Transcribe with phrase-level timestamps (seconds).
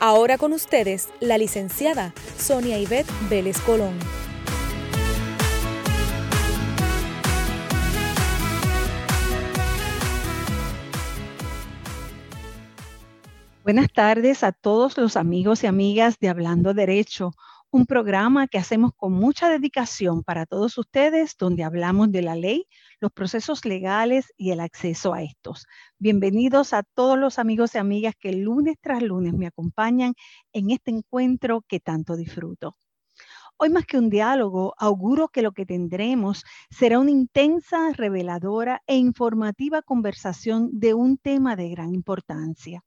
[0.00, 3.98] Ahora con ustedes, la licenciada Sonia Ivette Vélez Colón.
[13.64, 17.32] Buenas tardes a todos los amigos y amigas de Hablando Derecho
[17.70, 22.66] un programa que hacemos con mucha dedicación para todos ustedes, donde hablamos de la ley,
[23.00, 25.66] los procesos legales y el acceso a estos.
[25.98, 30.14] Bienvenidos a todos los amigos y amigas que lunes tras lunes me acompañan
[30.52, 32.76] en este encuentro que tanto disfruto.
[33.56, 38.96] Hoy más que un diálogo, auguro que lo que tendremos será una intensa, reveladora e
[38.96, 42.84] informativa conversación de un tema de gran importancia.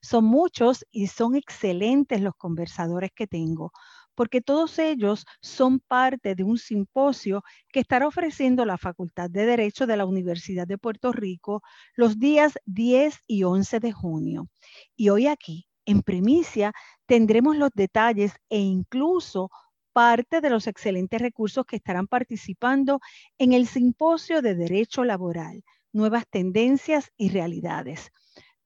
[0.00, 3.72] Son muchos y son excelentes los conversadores que tengo,
[4.14, 9.86] porque todos ellos son parte de un simposio que estará ofreciendo la Facultad de Derecho
[9.86, 11.62] de la Universidad de Puerto Rico
[11.94, 14.48] los días 10 y 11 de junio.
[14.96, 16.72] Y hoy aquí, en primicia,
[17.06, 19.50] tendremos los detalles e incluso
[19.92, 23.00] parte de los excelentes recursos que estarán participando
[23.38, 28.10] en el simposio de Derecho Laboral, Nuevas Tendencias y Realidades.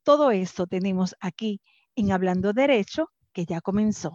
[0.03, 1.61] Todo esto tenemos aquí
[1.95, 4.15] en Hablando Derecho, que ya comenzó.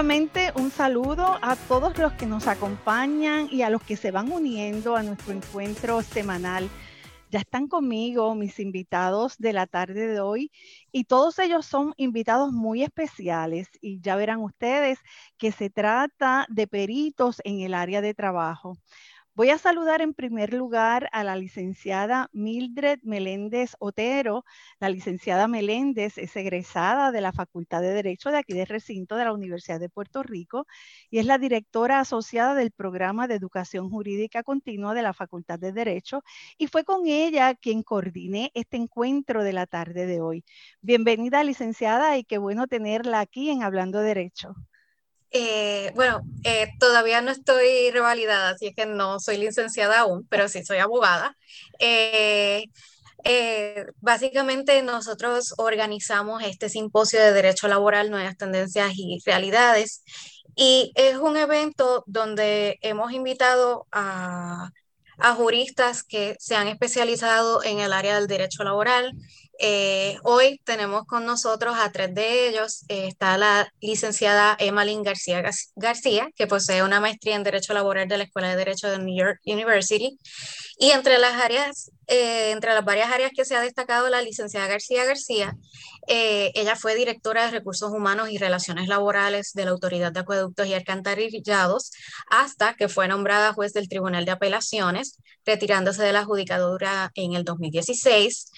[0.00, 4.32] Nuevamente un saludo a todos los que nos acompañan y a los que se van
[4.32, 6.70] uniendo a nuestro encuentro semanal.
[7.30, 10.52] Ya están conmigo mis invitados de la tarde de hoy
[10.90, 15.00] y todos ellos son invitados muy especiales y ya verán ustedes
[15.36, 18.78] que se trata de peritos en el área de trabajo.
[19.40, 24.44] Voy a saludar en primer lugar a la licenciada Mildred Meléndez Otero.
[24.80, 29.24] La licenciada Meléndez es egresada de la Facultad de Derecho de aquí de recinto de
[29.24, 30.66] la Universidad de Puerto Rico
[31.08, 35.72] y es la directora asociada del programa de educación jurídica continua de la Facultad de
[35.72, 36.22] Derecho
[36.58, 40.44] y fue con ella quien coordiné este encuentro de la tarde de hoy.
[40.82, 44.54] Bienvenida licenciada y qué bueno tenerla aquí en Hablando Derecho.
[45.32, 50.48] Eh, bueno, eh, todavía no estoy revalidada, así es que no soy licenciada aún, pero
[50.48, 51.36] sí soy abogada.
[51.78, 52.66] Eh,
[54.00, 60.02] básicamente nosotros organizamos este simposio de Derecho Laboral, Nuevas Tendencias y Realidades,
[60.56, 64.70] y es un evento donde hemos invitado a,
[65.18, 69.12] a juristas que se han especializado en el área del derecho laboral,
[69.62, 72.84] eh, hoy tenemos con nosotros a tres de ellos.
[72.88, 75.42] Eh, está la licenciada Emmalyn García
[75.76, 79.14] García, que posee una maestría en Derecho Laboral de la Escuela de Derecho de New
[79.14, 80.18] York University.
[80.78, 84.66] Y entre las áreas, eh, entre las varias áreas que se ha destacado la licenciada
[84.66, 85.54] García García,
[86.06, 90.74] ella fue directora de Recursos Humanos y Relaciones Laborales de la Autoridad de Acueductos y
[90.74, 91.92] Alcantarillados,
[92.30, 97.44] hasta que fue nombrada juez del Tribunal de Apelaciones, retirándose de la judicatura en el
[97.44, 98.50] 2016.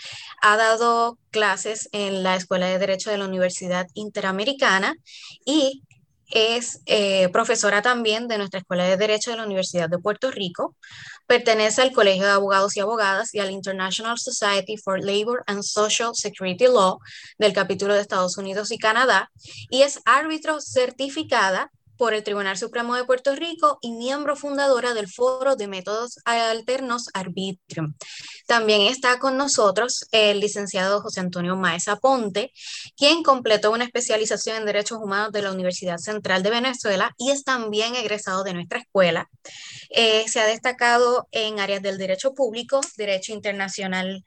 [0.43, 4.95] Ha dado clases en la Escuela de Derecho de la Universidad Interamericana
[5.45, 5.83] y
[6.33, 10.75] es eh, profesora también de nuestra Escuela de Derecho de la Universidad de Puerto Rico.
[11.27, 16.13] Pertenece al Colegio de Abogados y Abogadas y al International Society for Labor and Social
[16.15, 16.99] Security Law
[17.39, 19.31] del capítulo de Estados Unidos y Canadá
[19.71, 21.71] y es árbitro certificada
[22.03, 27.09] por el Tribunal Supremo de Puerto Rico y miembro fundadora del Foro de Métodos Alternos
[27.15, 27.95] Arbitrium.
[28.49, 32.51] También está con nosotros el licenciado José Antonio Maesa Ponte,
[32.97, 37.45] quien completó una especialización en Derechos Humanos de la Universidad Central de Venezuela y es
[37.45, 39.31] también egresado de nuestra escuela.
[39.91, 44.25] Eh, se ha destacado en áreas del derecho público, derecho internacional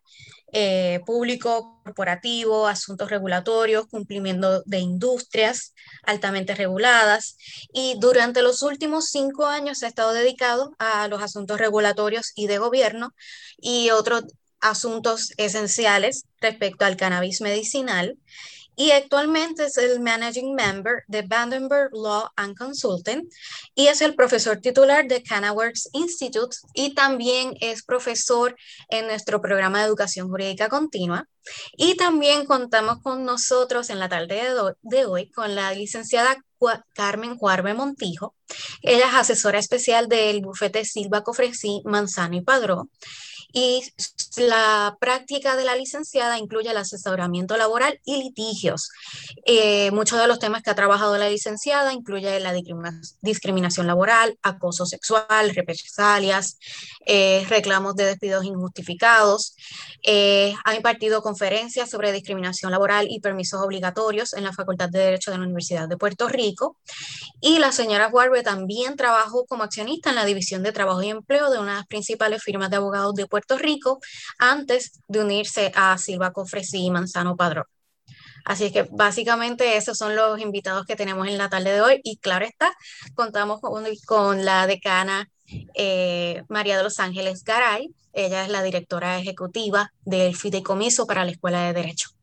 [0.58, 5.74] eh, público, corporativo, asuntos regulatorios, cumplimiento de industrias
[6.04, 7.38] altamente reguladas.
[7.74, 12.48] Y durante los últimos cinco años se ha estado dedicado a los asuntos regulatorios y
[12.48, 13.14] de gobierno
[13.58, 14.24] y otros
[14.62, 18.18] asuntos esenciales respecto al cannabis medicinal
[18.76, 23.28] y actualmente es el Managing Member de Vandenberg Law and Consulting
[23.74, 28.56] y es el profesor titular de CanaWorks Institute y también es profesor
[28.90, 31.28] en nuestro programa de educación jurídica continua.
[31.78, 34.42] Y también contamos con nosotros en la tarde
[34.82, 36.44] de, hoy con la licenciada
[36.94, 38.36] Carmen Juarbe Montijo.
[38.82, 42.90] Ella es asesora especial del bufete Silva Cofresí, Manzano y Padrón
[43.56, 43.82] y
[44.36, 48.90] la práctica de la licenciada incluye el asesoramiento laboral y litigios.
[49.46, 52.54] Eh, muchos de los temas que ha trabajado la licenciada incluye la
[53.22, 56.58] discriminación laboral, acoso sexual, represalias,
[57.06, 59.56] eh, reclamos de despidos injustificados.
[60.04, 65.32] Eh, ha impartido conferencias sobre discriminación laboral y permisos obligatorios en la Facultad de Derecho
[65.32, 66.76] de la Universidad de Puerto Rico.
[67.40, 71.50] Y la señora Warbe también trabajó como accionista en la División de Trabajo y Empleo
[71.50, 74.00] de una de las principales firmas de abogados de Puerto Rico
[74.38, 77.66] antes de unirse a Silva Cofresí y Manzano Padrón.
[78.46, 82.18] Así que básicamente esos son los invitados que tenemos en la tarde de hoy y
[82.18, 82.72] claro está,
[83.16, 85.30] contamos con, la decana
[85.74, 91.32] eh, María de los Ángeles Garay, ella es la directora ejecutiva del Fideicomiso para la
[91.32, 92.15] Escuela de Derecho.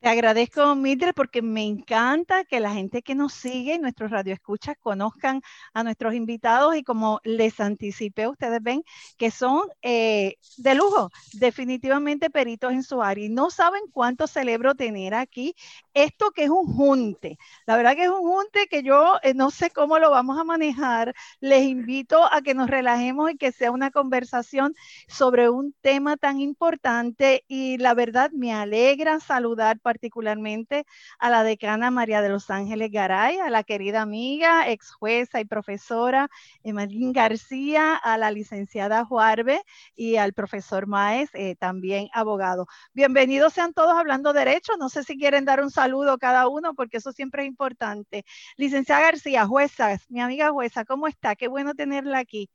[0.00, 5.42] Te agradezco, Mildred, porque me encanta que la gente que nos sigue, nuestros radioescuchas, conozcan
[5.74, 8.82] a nuestros invitados y como les anticipé, ustedes ven
[9.18, 14.74] que son eh, de lujo, definitivamente peritos en su área y no saben cuánto celebro
[14.74, 15.54] tener aquí
[15.92, 17.36] esto que es un junte.
[17.66, 20.44] La verdad que es un junte que yo eh, no sé cómo lo vamos a
[20.44, 21.14] manejar.
[21.40, 24.74] Les invito a que nos relajemos y que sea una conversación
[25.08, 30.84] sobre un tema tan importante y la verdad me alegra saludar particularmente
[31.18, 35.44] a la decana María de los Ángeles Garay, a la querida amiga, ex jueza y
[35.44, 36.28] profesora
[36.62, 39.60] Emalín García, a la licenciada Juarbe
[39.96, 42.68] y al profesor Maes, eh, también abogado.
[42.92, 44.76] Bienvenidos sean todos hablando derecho.
[44.78, 48.24] No sé si quieren dar un saludo cada uno porque eso siempre es importante.
[48.56, 51.34] Licenciada García, jueza, mi amiga jueza, ¿cómo está?
[51.34, 52.48] Qué bueno tenerla aquí.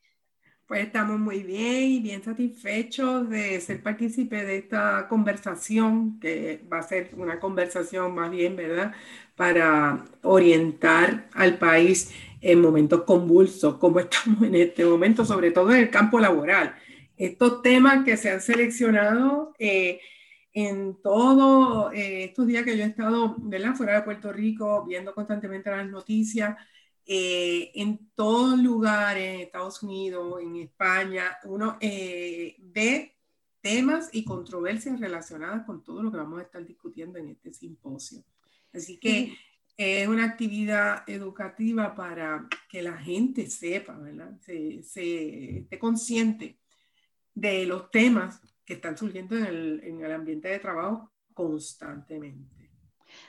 [0.68, 6.80] Pues estamos muy bien y bien satisfechos de ser partícipe de esta conversación, que va
[6.80, 8.92] a ser una conversación más bien, ¿verdad?
[9.36, 15.82] Para orientar al país en momentos convulsos, como estamos en este momento, sobre todo en
[15.82, 16.76] el campo laboral.
[17.16, 20.00] Estos temas que se han seleccionado eh,
[20.54, 23.76] en todos eh, estos días que yo he estado, ¿verdad?
[23.76, 26.56] Fuera de Puerto Rico, viendo constantemente las noticias,
[27.06, 33.16] eh, en todos lugares, en Estados Unidos, en España, uno eh, ve
[33.62, 38.24] temas y controversias relacionadas con todo lo que vamos a estar discutiendo en este simposio.
[38.74, 39.38] Así que
[39.78, 44.40] es una actividad educativa para que la gente sepa, ¿verdad?
[44.42, 46.60] Se, se esté consciente
[47.34, 52.55] de los temas que están surgiendo en el, en el ambiente de trabajo constantemente.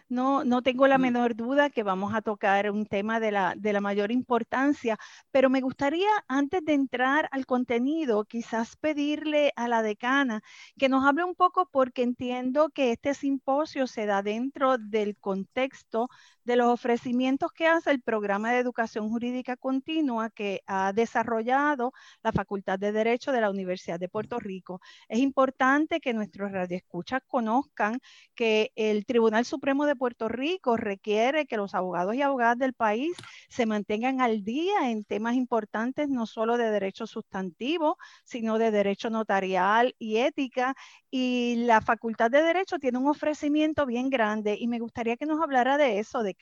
[0.09, 3.73] No, no tengo la menor duda que vamos a tocar un tema de la, de
[3.73, 4.97] la mayor importancia,
[5.33, 10.43] pero me gustaría, antes de entrar al contenido, quizás pedirle a la decana
[10.79, 16.09] que nos hable un poco porque entiendo que este simposio se da dentro del contexto
[16.47, 22.31] de los ofrecimientos que hace el programa de educación jurídica continua que ha desarrollado la
[22.31, 24.81] Facultad de Derecho de la Universidad de Puerto Rico.
[25.09, 27.99] Es importante que nuestros radioescuchas conozcan
[28.37, 33.17] que el Tribunal Supremo de Puerto Rico requiere que los abogados y abogadas del país
[33.49, 39.11] se mantengan al día en temas importantes no solo de derecho sustantivo, sino de derecho
[39.11, 40.77] notarial y ética.
[41.11, 45.43] Y la Facultad de Derecho tiene un ofrecimiento bien grande y me gustaría que nos
[45.43, 46.36] hablara de eso, de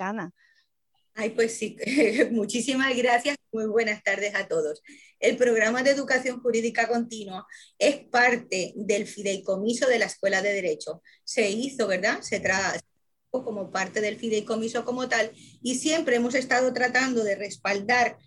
[1.17, 1.77] Ay, pues sí,
[2.33, 3.37] muchísimas gracias.
[3.53, 4.83] Muy buenas tardes a todos.
[5.21, 7.47] El programa de educación jurídica continua
[7.79, 11.03] es parte del fideicomiso de la Escuela de Derecho.
[11.23, 12.21] Se hizo, ¿verdad?
[12.23, 12.81] Se trajo
[13.31, 15.31] como parte del fideicomiso como tal
[15.63, 18.19] y siempre hemos estado tratando de respaldar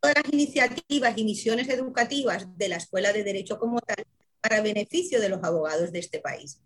[0.00, 4.04] todas las iniciativas y misiones educativas de la Escuela de Derecho como tal
[4.42, 6.60] para beneficio de los abogados de este país.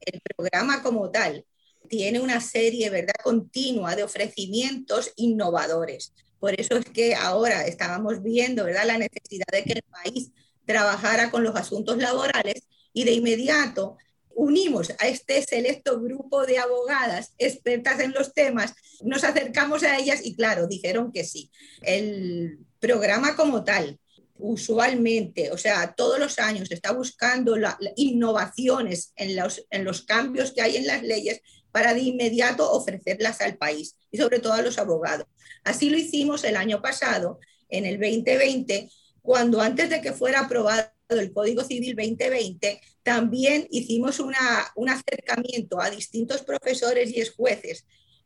[0.00, 1.44] El programa como tal
[1.92, 6.14] tiene una serie, ¿verdad?, continua de ofrecimientos innovadores.
[6.40, 10.30] Por eso es que ahora estábamos viendo, ¿verdad?, la necesidad de que el país
[10.64, 12.62] trabajara con los asuntos laborales
[12.94, 13.98] y de inmediato
[14.34, 18.72] unimos a este selecto grupo de abogadas expertas en los temas,
[19.02, 21.50] nos acercamos a ellas y claro, dijeron que sí.
[21.82, 24.00] El programa como tal,
[24.38, 27.54] usualmente, o sea, todos los años está buscando
[27.96, 33.40] innovaciones en los, en los cambios que hay en las leyes para de inmediato ofrecerlas
[33.40, 35.26] al país y sobre todo a los abogados.
[35.64, 38.90] Así lo hicimos el año pasado, en el 2020,
[39.22, 45.90] cuando antes de que fuera aprobado el Código Civil 2020, también hicimos un acercamiento a
[45.90, 47.84] distintos profesores y jueces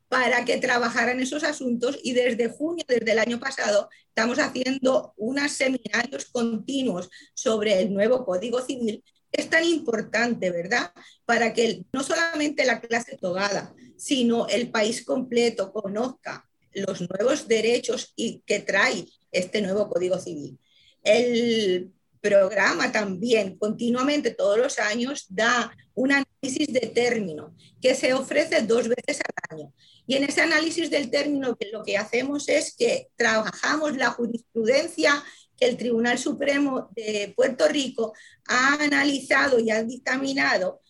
[0.08, 5.52] para que trabajaran esos asuntos y desde junio, desde el año pasado, estamos haciendo unos
[5.52, 10.92] seminarios continuos sobre el nuevo Código Civil es tan importante, ¿verdad?
[11.24, 18.12] Para que no solamente la clase togada, sino el país completo conozca los nuevos derechos
[18.16, 20.58] y que trae este nuevo Código Civil.
[21.02, 28.62] El programa también continuamente todos los años da un análisis de término que se ofrece
[28.62, 29.72] dos veces al año.
[30.06, 35.22] Y en ese análisis del término lo que hacemos es que trabajamos la jurisprudencia
[35.56, 38.12] que el Tribunal Supremo de Puerto Rico
[38.48, 40.80] ha analizado y ha dictaminado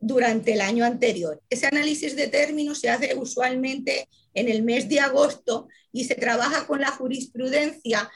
[0.00, 1.40] durante el año anterior.
[1.48, 6.66] Ese análisis de términos se hace usualmente en el mes de agosto y se trabaja
[6.66, 8.10] con la jurisprudencia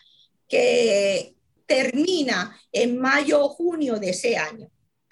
[0.48, 1.34] que
[1.66, 4.70] termina en mayo o junio de ese año.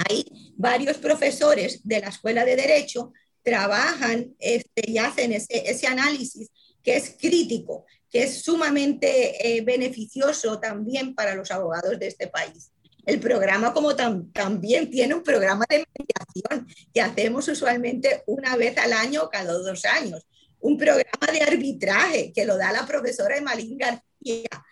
[0.09, 3.13] Hay varios profesores de la Escuela de Derecho
[3.45, 6.51] trabajan este, y hacen ese, análisis
[6.83, 12.71] que es crítico, que es sumamente eh, beneficioso también para los abogados de este país.
[13.05, 18.93] El programa como también tiene un programa de mediación que hacemos usualmente una vez al
[18.93, 20.29] año o cada dos años.
[20.61, 24.65] Un programa de arbitraje que lo da la profesora Emalín García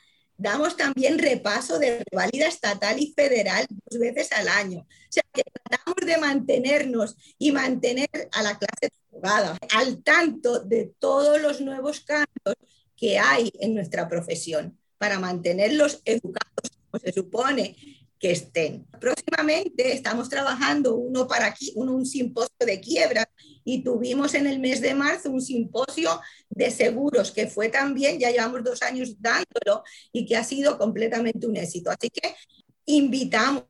[0.42, 4.80] Damos también repaso de revalida estatal y federal dos veces al año.
[4.80, 10.92] O sea, que tratamos de mantenernos y mantener a la clase abogada al tanto de
[10.98, 12.56] todos los nuevos cambios
[13.02, 17.74] que hay en nuestra profesión para mantenerlos educados como se supone
[18.16, 18.86] que estén.
[19.00, 23.28] Próximamente estamos trabajando uno para aquí, uno, un simposio de quiebra
[23.64, 28.30] y tuvimos en el mes de marzo un simposio de seguros que fue también, ya
[28.30, 29.82] llevamos dos años dándolo
[30.12, 31.90] y que ha sido completamente un éxito.
[31.90, 32.36] Así que
[32.86, 33.64] invitamos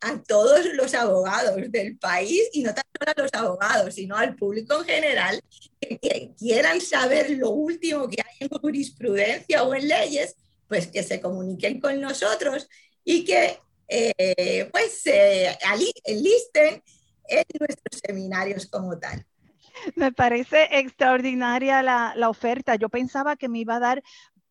[0.00, 4.80] a todos los abogados del país y no tanto a los abogados, sino al público
[4.80, 5.40] en general
[5.80, 10.36] que, quieran saber lo último que hay en jurisprudencia o en leyes,
[10.68, 12.68] pues que se comuniquen con nosotros
[13.04, 15.56] y que eh, pues se
[16.06, 16.82] enlisten
[17.28, 19.24] en nuestros seminarios como tal.
[19.96, 22.76] Me parece extraordinaria la, la, oferta.
[22.76, 24.02] Yo pensaba que me iba a dar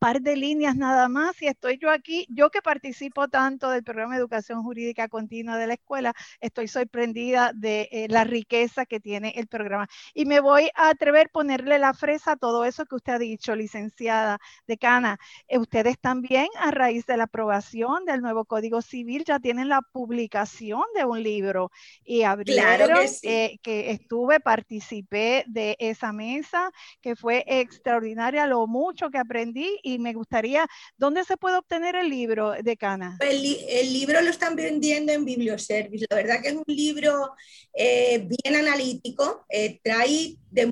[0.04, 4.16] par de líneas nada más y estoy yo aquí, yo que participo tanto del programa
[4.16, 9.30] de educación jurídica continua de la escuela, estoy sorprendida de eh, la riqueza que tiene
[9.38, 9.88] el programa.
[10.14, 13.18] Y me voy a atrever a ponerle la fresa a todo eso que usted ha
[13.18, 15.20] dicho, licenciada decana.
[15.48, 19.80] Eh, ustedes también, a raíz de la aprobación del nuevo Código Civil, ya tienen la
[19.94, 21.72] publicación de un libro
[22.04, 22.90] y abrieron,
[23.22, 29.80] que, eh, que estuve, participé de esa mesa, que fue extraordinaria, lo mucho que aprendí
[29.82, 33.18] y me gustaría, ¿dónde se puede obtener el libro de Cana?
[33.20, 36.06] El, el libro lo están vendiendo en Biblioservice.
[36.10, 37.34] La verdad que es un libro
[37.74, 40.72] eh, bien analítico, eh, trae de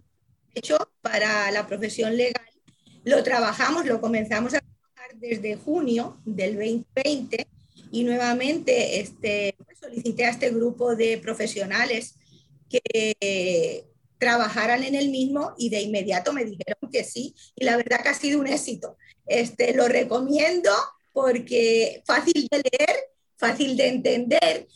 [0.53, 2.45] hecho para la profesión legal.
[3.03, 7.47] Lo trabajamos, lo comenzamos a trabajar desde junio del 2020
[7.91, 12.15] y nuevamente este, pues, solicité a este grupo de profesionales
[12.69, 13.90] que
[14.21, 18.09] trabajaran en el mismo y de inmediato me dijeron que sí y la verdad que
[18.09, 18.95] ha sido un éxito.
[19.25, 20.69] Este, lo recomiendo
[21.11, 22.97] porque fácil de leer,
[23.35, 24.67] fácil de entender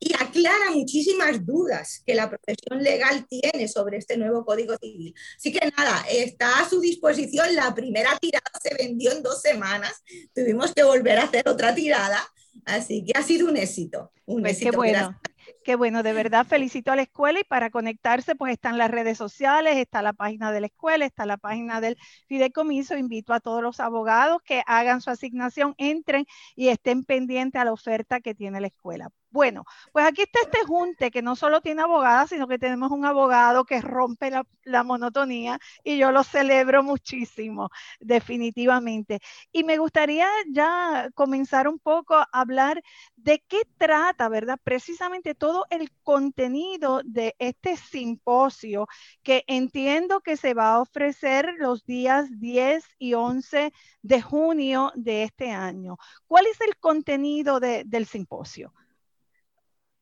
[0.00, 5.14] y aclara muchísimas dudas que la profesión legal tiene sobre este nuevo Código Civil.
[5.36, 7.54] Así que nada, está a su disposición.
[7.54, 10.02] La primera tirada se vendió en dos semanas.
[10.34, 12.20] Tuvimos que volver a hacer otra tirada.
[12.64, 14.10] Así que ha sido un éxito.
[14.26, 14.72] Un pues éxito.
[14.72, 15.20] Qué bueno.
[15.68, 19.18] Qué bueno, de verdad felicito a la escuela y para conectarse pues están las redes
[19.18, 22.96] sociales, está la página de la escuela, está la página del fideicomiso.
[22.96, 26.24] Invito a todos los abogados que hagan su asignación, entren
[26.56, 29.10] y estén pendientes a la oferta que tiene la escuela.
[29.30, 33.04] Bueno, pues aquí está este junte que no solo tiene abogada, sino que tenemos un
[33.04, 37.68] abogado que rompe la, monotonía y yo lo celebro muchísimo,
[38.00, 39.20] definitivamente.
[39.52, 42.82] Y me gustaría ya comenzar un poco a hablar
[43.16, 44.58] de qué trata, ¿verdad?
[44.64, 48.86] Precisamente todo el contenido de este simposio
[49.22, 55.24] que entiendo que se va a ofrecer los días 10 y 11 de junio de
[55.24, 55.98] este año.
[56.26, 58.72] ¿Cuál es el contenido del simposio?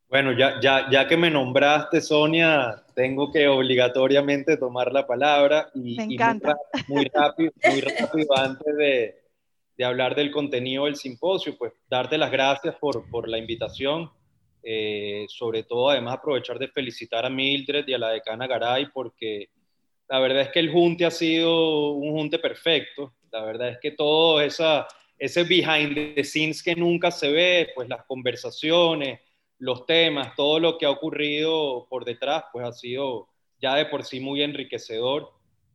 [0.09, 5.97] Bueno, ya, ya, ya que me nombraste, Sonia, tengo que obligatoriamente tomar la palabra y,
[5.97, 6.57] me encanta.
[6.87, 9.17] muy, rápido, muy rápido antes de,
[9.77, 14.09] de, hablar del contenido del simposio, pues darte las gracias por, por la invitación,
[14.63, 19.49] eh, sobre todo además aprovechar de felicitar a Mildred y a la decana Garay porque
[20.09, 23.91] la verdad es que el junte ha sido un junte perfecto, la verdad es que
[23.91, 24.87] todo esa,
[25.19, 29.21] ese behind the scenes que nunca se ve, pues las conversaciones,
[29.59, 33.29] los temas, todo lo que ha ocurrido por detrás, pues ha sido
[33.61, 35.31] ya de por sí muy enriquecedor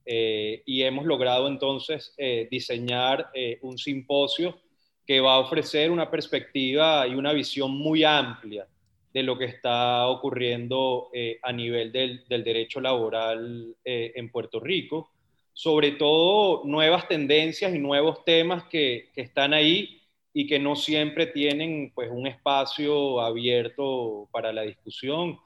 [0.05, 4.59] eh, y hemos logrado entonces eh, diseñar eh, un simposio
[5.05, 8.67] que va a ofrecer una perspectiva y una visión muy amplia
[9.13, 11.09] de lo que está ocurriendo
[11.41, 15.11] a nivel del, del, derecho laboral en Puerto Rico,
[15.51, 20.00] sobre todo nuevas tendencias y nuevos temas que, que están ahí
[20.33, 25.39] y que no siempre tienen pues un espacio abierto para la discusión,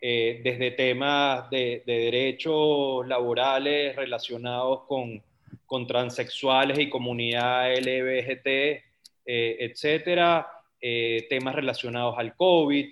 [0.00, 5.22] eh, desde temas de, derechos laborales relacionados con,
[5.64, 8.82] con, transexuales y comunidad LBGT, eh,
[9.60, 10.46] etcétera,
[10.78, 12.86] eh, temas relacionados al COVID,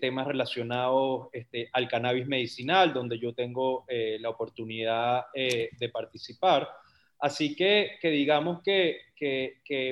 [0.00, 6.68] temas relacionados este, al cannabis medicinal, donde yo tengo la oportunidad de participar.
[7.18, 8.98] Así que, digamos que,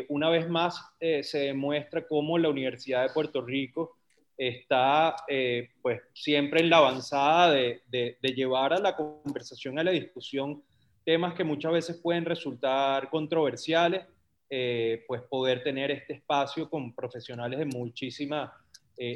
[0.08, 3.96] una vez más eh, se demuestra cómo la Universidad de Puerto Rico
[4.36, 9.92] está eh, pues siempre en la avanzada de, de, llevar a la conversación, a la
[9.92, 10.62] discusión,
[11.04, 14.04] temas que muchas veces pueden resultar controversiales,
[14.50, 18.52] eh, pues poder tener este espacio con profesionales de muchísima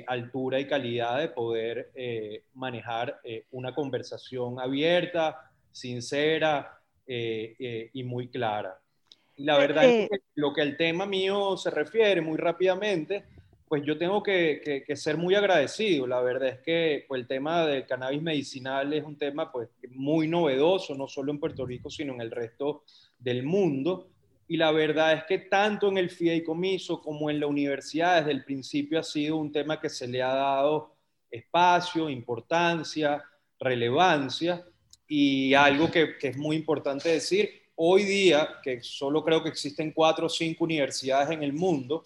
[0.08, 1.92] altura y calidad de poder
[2.54, 3.20] manejar
[3.52, 6.75] una conversación abierta, sincera,
[7.06, 8.80] eh, eh, y muy clara.
[9.36, 13.24] la verdad es que lo que al tema mío se refiere muy rápidamente,
[13.68, 16.06] pues yo tengo que, que, ser muy agradecido.
[16.06, 20.28] La verdad es que pues, el tema del cannabis medicinal es un tema pues, muy
[20.28, 22.84] novedoso, no solo en Puerto Rico, sino en el resto
[23.18, 24.08] del mundo.
[24.48, 28.44] Y la verdad es que tanto en el fideicomiso como en la universidad, desde el
[28.44, 30.94] principio ha sido un tema que se le ha dado
[31.30, 33.24] espacio, importancia,
[33.58, 34.64] relevancia.
[35.08, 40.26] Y algo que, es muy importante decir, hoy día, que solo creo que existen cuatro
[40.26, 42.02] o cinco universidades en el mundo,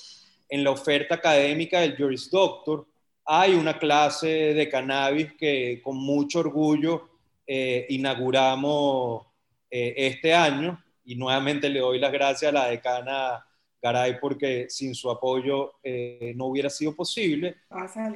[0.49, 2.87] en la oferta académica del Juris Doctor,
[3.25, 7.09] hay una clase de cannabis que con mucho orgullo
[7.47, 9.27] eh, inauguramos
[9.71, 13.47] eh, este año y nuevamente le doy las gracias a la decana
[13.81, 17.57] Garay porque sin su apoyo eh, no hubiera sido posible.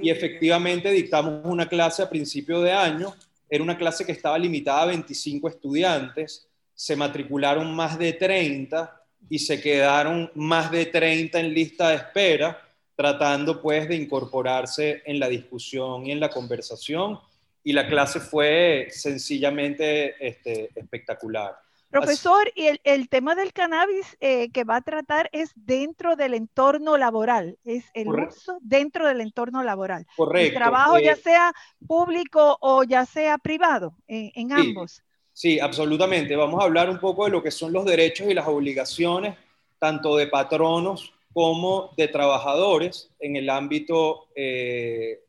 [0.03, 3.14] Y efectivamente dictamos una clase a principio de año
[3.48, 9.38] era una clase que estaba limitada a 25 estudiantes, se matricularon más de 30 y
[9.38, 12.60] se quedaron más de 30 en lista de espera,
[12.96, 17.18] tratando pues de incorporarse en la discusión y en la conversación.
[17.62, 21.63] Y la clase fue sencillamente este, espectacular.
[22.00, 26.96] Profesor, y el, tema del cannabis eh, que va a tratar es dentro del entorno
[26.96, 30.04] laboral, es el uso dentro del entorno laboral.
[30.16, 30.48] Correcto.
[30.48, 31.52] El trabajo ya eh, sea
[31.87, 35.02] público o ya sea privado, en, ambos.
[35.33, 36.35] Sí, absolutamente.
[36.35, 39.37] Vamos a hablar un poco de lo que son los derechos y las obligaciones,
[39.78, 45.20] tanto de patronos como de trabajadores en el ámbito eh,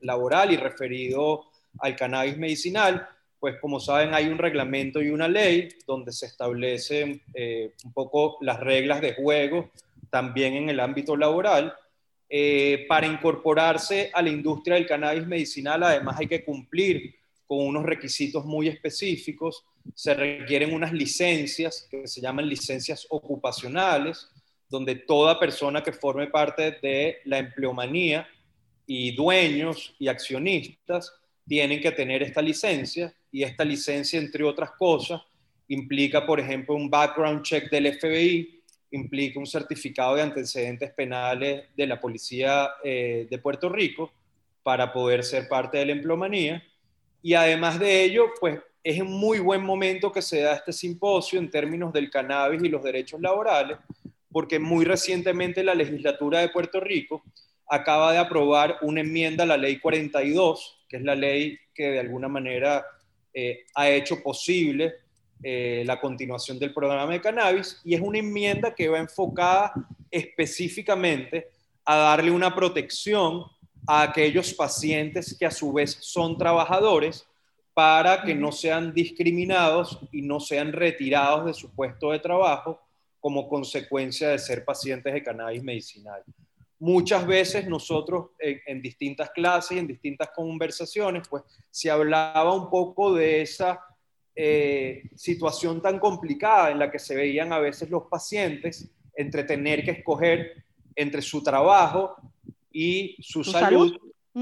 [0.00, 1.44] laboral y referido
[1.78, 3.06] al cannabis medicinal
[3.38, 8.38] pues como saben hay un reglamento y una ley donde se establecen eh, un poco
[8.40, 9.70] las reglas de juego
[10.10, 11.74] también en el ámbito laboral.
[12.28, 17.14] Eh, para incorporarse a la industria del cannabis medicinal además hay que cumplir
[17.46, 19.64] con unos requisitos muy específicos.
[19.94, 24.28] Se requieren unas licencias que se llaman licencias ocupacionales,
[24.68, 28.26] donde toda persona que forme parte de la empleomanía
[28.86, 31.12] y dueños y accionistas
[31.46, 35.20] tienen que tener esta licencia y esta licencia, entre otras cosas,
[35.68, 41.86] implica, por ejemplo, un background check del FBI, implica un certificado de antecedentes penales de
[41.86, 44.10] la Policía eh, de Puerto Rico
[44.62, 46.62] para poder ser parte de la emplomanía.
[47.20, 51.38] Y además de ello, pues es un muy buen momento que se da este simposio
[51.38, 53.76] en términos del cannabis y los derechos laborales,
[54.32, 57.22] porque muy recientemente la legislatura de Puerto Rico
[57.68, 62.00] acaba de aprobar una enmienda a la ley 42, que es la ley que de
[62.00, 62.82] alguna manera
[63.38, 64.94] eh, ha hecho posible
[65.42, 69.74] eh, la continuación del programa de cannabis y es una enmienda que va enfocada
[70.10, 71.50] específicamente
[71.84, 73.44] a darle una protección
[73.86, 77.26] a aquellos pacientes que a su vez son trabajadores
[77.74, 82.80] para que no sean discriminados y no sean retirados de su puesto de trabajo
[83.20, 86.22] como consecuencia de ser pacientes de cannabis medicinal.
[86.78, 93.14] Muchas veces nosotros en, distintas clases y en distintas conversaciones, pues se hablaba un poco
[93.14, 93.80] de esa
[94.34, 99.84] eh, situación tan complicada en la que se veían a veces los pacientes entre tener
[99.84, 102.16] que escoger entre su trabajo
[102.70, 103.96] y su, salud,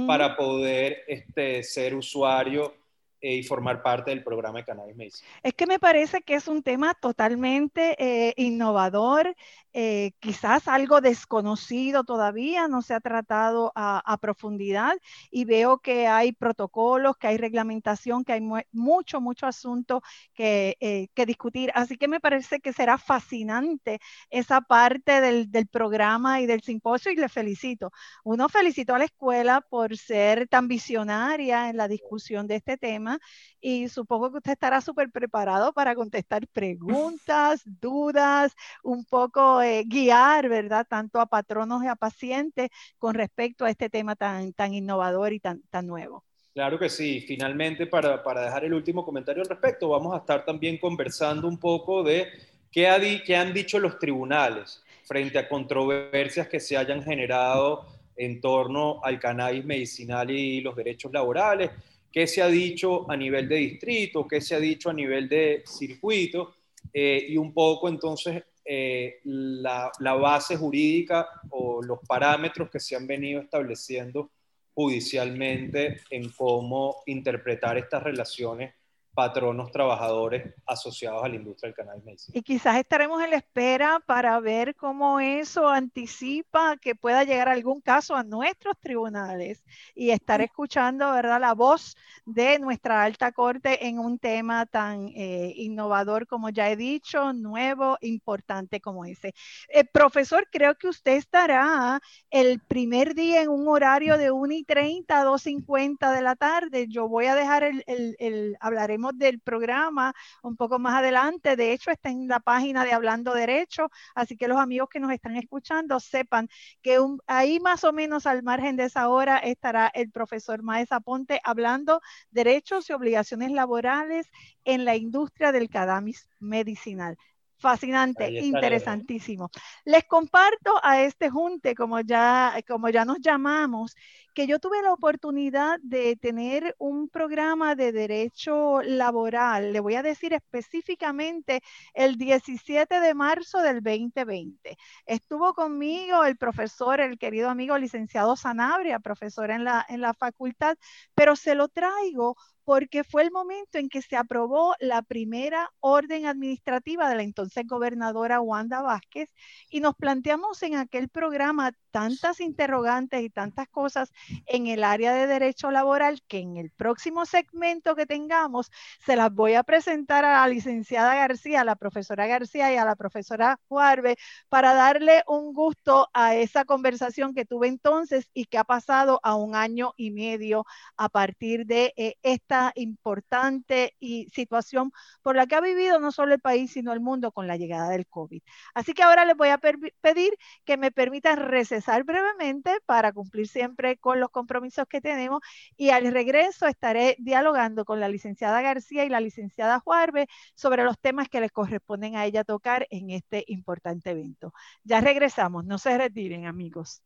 [0.07, 2.75] para poder este, ser usuario
[3.21, 5.29] eh, y formar parte del programa de Cannabis Medicine.
[5.43, 9.35] Es que me parece que es un tema totalmente eh, innovador,
[9.75, 14.97] eh, quizás algo desconocido todavía, no se ha tratado a, profundidad
[15.31, 18.41] y veo que hay protocolos, que hay reglamentación, que hay
[18.73, 21.73] mucho, mucho asunto que, que, discutir.
[21.75, 23.99] Así que me parece que será fascinante
[24.31, 27.91] esa parte del, del programa y del simposio y le felicito.
[28.23, 33.19] Uno felicito a la escuela por ser tan visionaria en la discusión de este tema
[33.61, 40.49] y supongo que usted estará súper preparado para contestar preguntas, dudas, un poco eh, guiar,
[40.49, 40.87] ¿verdad?
[40.89, 45.41] Tanto a patronos y a pacientes con respecto a este tema tan, tan innovador y
[45.41, 46.25] tan, tan nuevo.
[46.53, 47.21] Claro que sí.
[47.27, 51.59] Finalmente, para, para dejar el último comentario al respecto, vamos a estar también conversando un
[51.59, 52.29] poco de
[52.71, 58.41] qué, ha qué han dicho los tribunales frente a controversias que se hayan generado en
[58.41, 61.71] torno al cannabis medicinal y los derechos laborales,
[62.13, 65.65] qué se ha dicho a nivel de distrito, qué se ha dicho a nivel de
[65.67, 66.55] circuito,
[66.93, 72.97] eh, y un poco entonces eh, la, la, base jurídica o los parámetros que se
[72.97, 74.31] han venido estableciendo
[74.73, 78.75] judicialmente en cómo interpretar estas relaciones
[79.15, 82.37] patronos trabajadores asociados a la industria del cannabis medicinal.
[82.37, 87.81] Y quizás estaremos en la espera para ver cómo eso anticipa que pueda llegar algún
[87.81, 91.97] caso a nuestros tribunales y estar escuchando, ¿verdad?, la voz
[92.27, 97.99] de nuestra alta corte en un tema tan eh, innovador como ya he dicho, nuevo,
[98.01, 99.35] importante como ese.
[99.69, 102.01] Eh, profesor, creo que usted estará
[102.31, 106.87] el primer día en un horario de 1 y 30 a 2.50 de la tarde.
[106.89, 111.57] Yo voy a dejar el, el, el hablaremos del programa un poco más adelante.
[111.57, 115.13] De hecho, está en la página de Hablando Derecho, así que los amigos que nos
[115.13, 116.49] están escuchando sepan
[116.83, 121.41] que ahí más o menos al margen de esa hora estará el profesor Maesa Ponte
[121.45, 124.31] hablando derechos y obligaciones laborales
[124.65, 127.17] en la industria del cannabis medicinal.
[127.57, 129.51] Fascinante, interesantísimo.
[129.85, 133.97] Les comparto a este junte, como ya, como ya nos llamamos,
[134.35, 140.03] que yo tuve la oportunidad de tener un programa de derecho laboral, le voy a
[140.03, 141.63] decir específicamente
[141.95, 144.77] el 17 de marzo del 2020.
[145.07, 150.77] Estuvo conmigo el profesor, el querido amigo licenciado Sanabria, profesor en la, en la facultad,
[151.15, 156.27] pero se lo traigo porque fue el momento en que se aprobó la primera orden
[156.27, 159.29] administrativa de la entonces gobernadora Wanda Vázquez
[159.69, 164.13] y nos planteamos en aquel programa tantas interrogantes y tantas cosas
[164.47, 168.73] en el área de derecho laboral que en el próximo segmento que tengamos
[169.07, 172.85] se las voy a presentar a la licenciada García, a la profesora García y a
[172.85, 174.17] la profesora Juarbe
[174.49, 179.37] para darle un gusto a esa conversación que tuve entonces y que ha pasado a
[179.37, 180.65] un año y medio
[180.97, 184.91] a partir de eh, esta importante y situación
[185.23, 187.91] por la que ha vivido no solo el país sino el mundo con la llegada
[187.91, 188.43] del COVID.
[188.75, 193.97] Así que ahora les voy a pedir que me permitan recesar brevemente para cumplir siempre
[193.97, 195.41] con los compromisos que tenemos
[195.77, 200.99] y al regreso estaré dialogando con la licenciada García y la licenciada Juarbe sobre los
[200.99, 204.53] temas que les corresponden a ella tocar en este importante evento.
[204.83, 207.03] Ya regresamos, no se retiren amigos.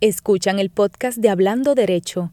[0.00, 2.32] Escuchan el podcast de Hablando Derecho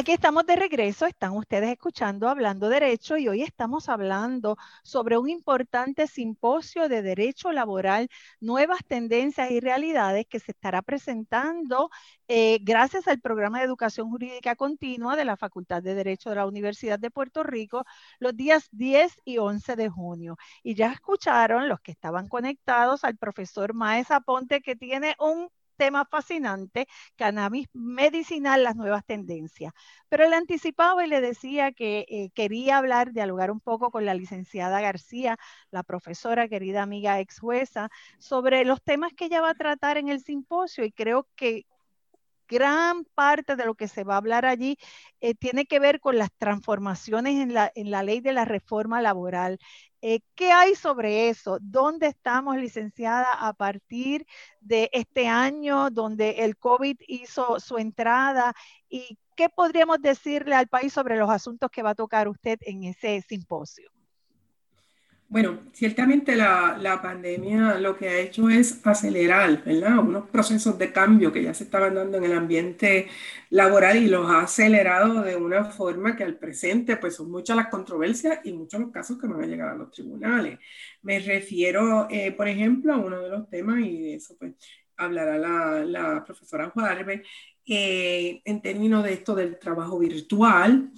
[0.00, 5.28] Aquí estamos de regreso, están ustedes escuchando Hablando Derecho y hoy estamos hablando sobre un
[5.28, 8.08] importante simposio de derecho laboral,
[8.40, 11.90] nuevas tendencias y realidades que se estará presentando
[12.28, 16.46] eh, gracias al programa de educación jurídica continua de la Facultad de Derecho de la
[16.46, 17.84] Universidad de Puerto Rico
[18.20, 20.38] los días 10 y 11 de junio.
[20.62, 26.04] Y ya escucharon los que estaban conectados al profesor Maes Aponte que tiene un tema
[26.04, 29.72] fascinante, cannabis medicinal, las nuevas tendencias.
[30.10, 34.12] Pero le anticipaba y le decía que eh, quería hablar, dialogar un poco con la
[34.14, 35.38] licenciada García,
[35.70, 37.88] la profesora, querida amiga ex jueza,
[38.18, 41.64] sobre los temas que ella va a tratar en el simposio y creo que
[42.50, 44.76] gran parte de lo que se va a hablar allí
[45.20, 49.00] eh, tiene que ver con las transformaciones en la, en la ley de la reforma
[49.00, 49.58] laboral.
[50.02, 51.58] Eh, ¿Qué hay sobre eso?
[51.60, 54.26] ¿Dónde estamos, licenciada, a partir
[54.60, 58.54] de este año donde el COVID hizo su entrada?
[58.88, 62.84] ¿Y qué podríamos decirle al país sobre los asuntos que va a tocar usted en
[62.84, 63.90] ese simposio?
[65.32, 69.98] Bueno, ciertamente la, la, pandemia lo que ha hecho es acelerar, ¿verdad?
[70.00, 73.06] Unos procesos de cambio que ya se estaban dando en el ambiente
[73.48, 77.68] laboral y los ha acelerado de una forma que al presente, pues son muchas las
[77.68, 80.58] controversias y muchos los casos que van a llegar a los tribunales.
[81.02, 84.54] Me refiero, eh, por ejemplo, a uno de los temas, y de eso pues
[84.96, 87.22] hablará la, la profesora Juárez,
[87.66, 90.90] eh, en términos de esto del trabajo virtual.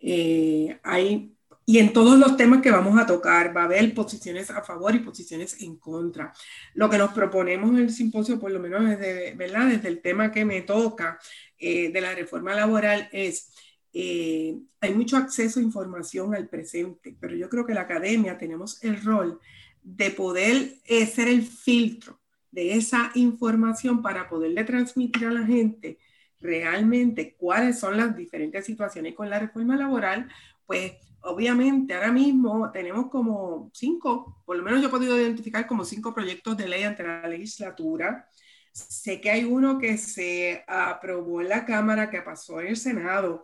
[0.00, 1.37] Eh, hay
[1.68, 4.94] y en todos los temas que vamos a tocar va a haber posiciones a favor
[4.94, 6.32] y posiciones en contra.
[6.72, 9.66] Lo que nos proponemos en el simposio, por lo menos desde, ¿verdad?
[9.66, 11.18] desde el tema que me toca
[11.58, 13.52] eh, de la reforma laboral, es
[13.92, 18.82] eh, hay mucho acceso a información al presente, pero yo creo que la academia tenemos
[18.82, 19.38] el rol
[19.82, 22.18] de poder eh, ser el filtro
[22.50, 25.98] de esa información para poderle transmitir a la gente
[26.40, 30.30] realmente cuáles son las diferentes situaciones con la reforma laboral,
[30.68, 35.82] pues obviamente ahora mismo tenemos como cinco, por lo menos yo he podido identificar como
[35.82, 38.28] cinco proyectos de ley ante la legislatura.
[38.70, 43.42] Sé que hay uno que se aprobó en la Cámara, que pasó en el Senado,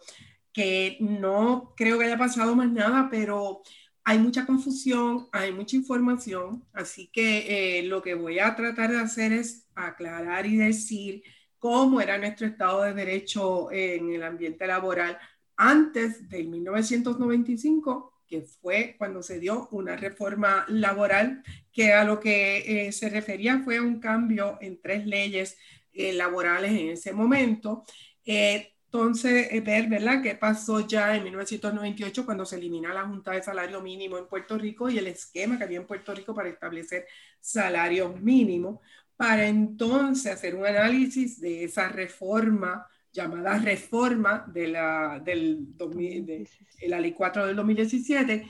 [0.53, 3.63] que no creo que haya pasado más nada, pero
[4.05, 9.01] hay mucha confusión, hay mucha información, así que eh, lo que voy a tratar de
[9.01, 11.23] hacer es aclarar y decir
[11.59, 15.19] cómo era nuestro Estado de Derecho en el ambiente laboral
[15.57, 22.87] antes del 1995, que fue cuando se dio una reforma laboral que a lo que
[22.87, 25.57] eh, se refería fue un cambio en tres leyes
[25.93, 27.85] eh, laborales en ese momento.
[28.25, 33.43] Eh, entonces, ver, ¿verdad?, qué pasó ya en 1998 cuando se elimina la Junta de
[33.43, 37.05] Salario Mínimo en Puerto Rico y el esquema que había en Puerto Rico para establecer
[37.41, 38.83] salario mínimo,
[39.17, 46.49] para entonces hacer un análisis de esa reforma llamada reforma de la, del de,
[46.89, 48.47] la ley 4 del 2017,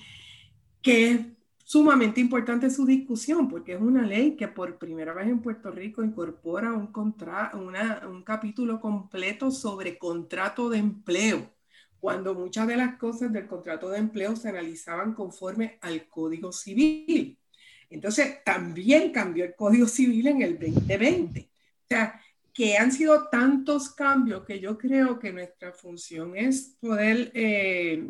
[0.81, 1.21] que es
[1.63, 6.03] sumamente importante su discusión, porque es una ley que por primera vez en Puerto Rico
[6.03, 11.51] incorpora un, contra, una, un capítulo completo sobre contrato de empleo,
[12.01, 17.39] cuando muchas de las cosas del contrato de empleo se analizaban conforme al Código Civil.
[17.91, 21.41] Entonces, también cambió el Código Civil en el 2020.
[21.41, 22.21] O sea,
[22.55, 28.09] que han sido tantos cambios que yo creo que nuestra función es poder eh,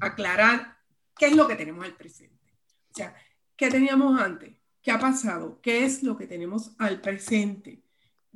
[0.00, 0.78] aclarar
[1.16, 2.54] qué es lo que tenemos al presente.
[2.90, 3.14] O sea,
[3.56, 4.56] ¿qué teníamos antes?
[4.82, 5.60] ¿Qué ha pasado?
[5.60, 7.82] ¿Qué es lo que tenemos al presente?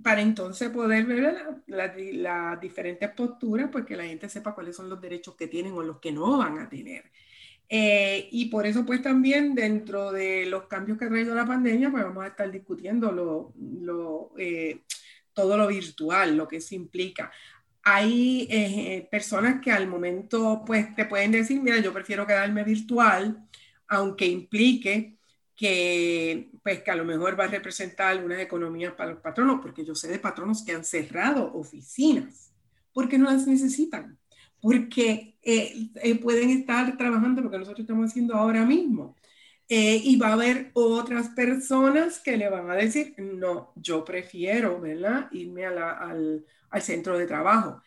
[0.02, 5.34] Para entonces poder ver las diferentes posturas, pues la gente sepa cuáles son los derechos
[5.34, 7.10] que tienen o los que no van a tener.
[7.70, 11.90] Eh, y por eso, pues también dentro de los cambios que ha traído la pandemia,
[11.90, 14.82] pues vamos a estar discutiendo lo, lo eh,
[15.38, 17.30] todo lo virtual, lo que eso implica.
[17.84, 23.38] Hay eh, personas que al momento pues te pueden decir, mira, yo prefiero quedarme virtual,
[23.86, 25.16] aunque implique
[25.54, 29.84] que pues que a lo mejor va a representar algunas economías para los patronos, porque
[29.84, 32.52] yo sé de patronos que han cerrado oficinas
[32.92, 34.18] porque no las necesitan,
[34.60, 39.14] porque eh, eh, pueden estar trabajando lo que nosotros estamos haciendo ahora mismo.
[39.70, 44.80] Eh, y va a haber otras personas que le van a decir, no, yo prefiero,
[44.80, 45.28] ¿verdad?
[45.30, 45.78] Irme al,
[46.70, 47.82] al, centro de trabajo.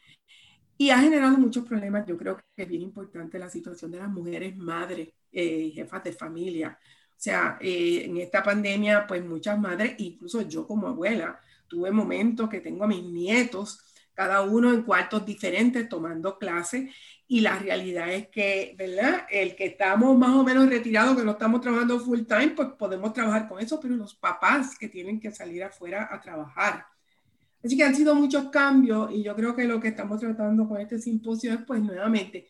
[0.77, 2.05] Y ha generado muchos problemas.
[2.07, 6.03] Yo creo que es bien importante la situación de las mujeres madres eh, y jefas
[6.03, 6.77] de familia.
[6.81, 12.49] O sea, eh, en esta pandemia, pues muchas madres, incluso yo como abuela, tuve momentos
[12.49, 13.79] que tengo a mis nietos,
[14.13, 16.91] cada uno en cuartos diferentes tomando clases
[17.31, 19.25] y la realidad es que, ¿verdad?
[19.31, 23.13] El que estamos más o menos retirados, que no estamos trabajando full time, pues podemos
[23.13, 26.85] trabajar con eso, pero los papás que tienen que salir afuera a trabajar.
[27.63, 30.81] Así que han sido muchos cambios y yo creo que lo que estamos tratando con
[30.81, 32.49] este simposio es, pues, nuevamente,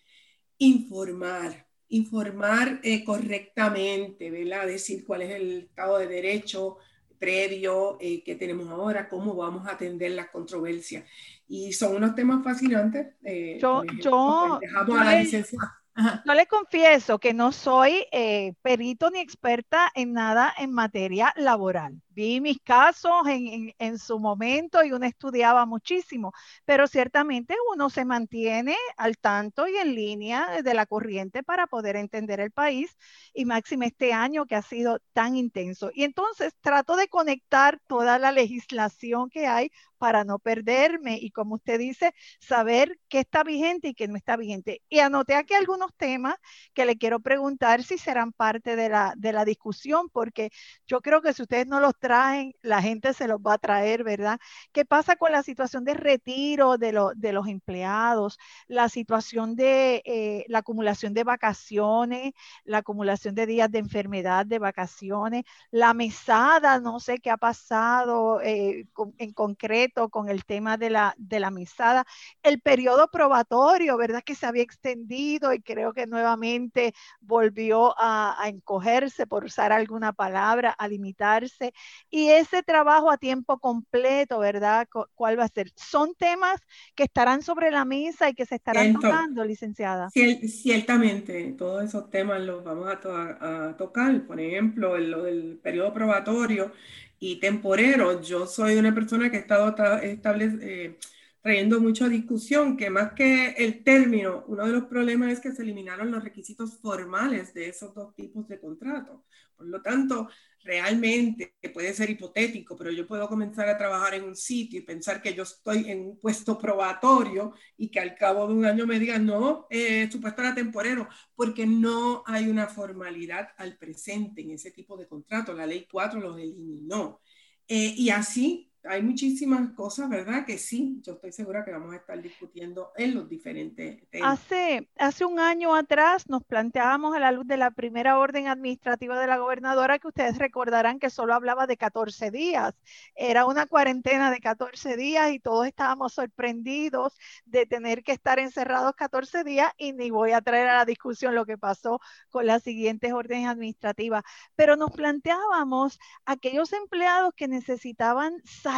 [0.58, 4.66] informar, informar eh, correctamente, ¿verdad?
[4.66, 6.78] Decir cuál es el estado de derecho
[7.20, 11.04] previo eh, que tenemos ahora, cómo vamos a atender las controversias
[11.52, 13.08] y son unos temas fascinantes.
[13.24, 15.81] Eh, yo, yo, pues, dejamos a la licenciada.
[16.26, 22.02] Yo le confieso que no soy eh, perito ni experta en nada en materia laboral.
[22.10, 26.34] Vi mis casos en, en, su momento y uno estudiaba muchísimo,
[26.66, 31.96] pero ciertamente uno se mantiene al tanto y en línea de la corriente para poder
[31.96, 32.98] entender el país
[33.34, 35.92] y máximo este año que ha sido tan intenso.
[35.94, 41.56] Y entonces trato de conectar toda la legislación que hay para no perderme y como
[41.56, 44.82] usted dice, saber qué está vigente y qué no está vigente.
[44.90, 46.36] Y anoté aquí algunos temas
[46.74, 50.52] que le quiero preguntar si serán parte de la, de la discusión, porque
[50.88, 54.04] yo creo que si ustedes no los traen, la gente se los va a traer,
[54.04, 54.40] ¿verdad?
[54.72, 60.46] ¿Qué pasa con la situación de retiro de, de los empleados, la situación de eh,
[60.48, 67.00] la acumulación de vacaciones, la acumulación de días de enfermedad, de vacaciones, la mesada, no
[67.00, 68.86] sé qué ha pasado eh,
[69.18, 70.10] en concreto?
[70.10, 72.06] con el tema de la, de la mesada,
[72.44, 74.24] el periodo probatorio, ¿verdad?
[74.24, 80.72] Que se había extendido y creo que nuevamente volvió a, encogerse, por usar alguna palabra,
[80.72, 81.74] a limitarse.
[82.10, 84.88] Y ese trabajo a tiempo completo, ¿verdad?
[85.16, 85.72] ¿Cuál va a ser?
[85.76, 86.60] Son temas
[86.96, 90.10] que estarán sobre la mesa y que se estarán tocando, licenciada.
[90.12, 94.26] Ciertamente, todos esos temas los vamos a, tocar.
[94.26, 96.72] Por ejemplo, lo del periodo probatorio
[97.20, 98.22] y temporero.
[98.22, 100.98] Yo soy una persona que ha estado eh,
[101.42, 105.64] trayendo mucha discusión, que más que el término, uno de los problemas es que se
[105.64, 109.22] eliminaron los requisitos formales de esos dos tipos de contratos.
[109.56, 110.28] Por lo tanto,
[110.64, 115.22] realmente puede ser hipotético, pero yo puedo comenzar a trabajar en un sitio y pensar
[115.22, 119.00] que yo estoy en un puesto probatorio y que al cabo de un año me
[119.00, 124.52] digan, no, eh, su puesto era temporero, porque no hay una formalidad al presente en
[124.52, 125.54] ese tipo de contrato.
[125.54, 127.22] La ley 4 los eliminó.
[127.68, 130.46] Eh, y así hay muchísimas cosas, ¿verdad?
[130.46, 134.40] Que sí, yo estoy segura que vamos a estar discutiendo en los diferentes temas.
[134.40, 139.20] Hace, hace un año atrás nos planteábamos a la luz de la primera orden administrativa
[139.20, 142.74] de la gobernadora que ustedes recordarán que solo hablaba de 14 días.
[143.16, 148.96] Era una cuarentena de 14 días y todos estábamos sorprendidos de tener que estar encerrados
[148.96, 152.64] 14 días y ni voy a traer a la discusión lo que pasó con las
[152.64, 154.24] siguientes órdenes administrativas.
[154.56, 158.71] Pero nos planteábamos aquellos empleados que necesitaban salir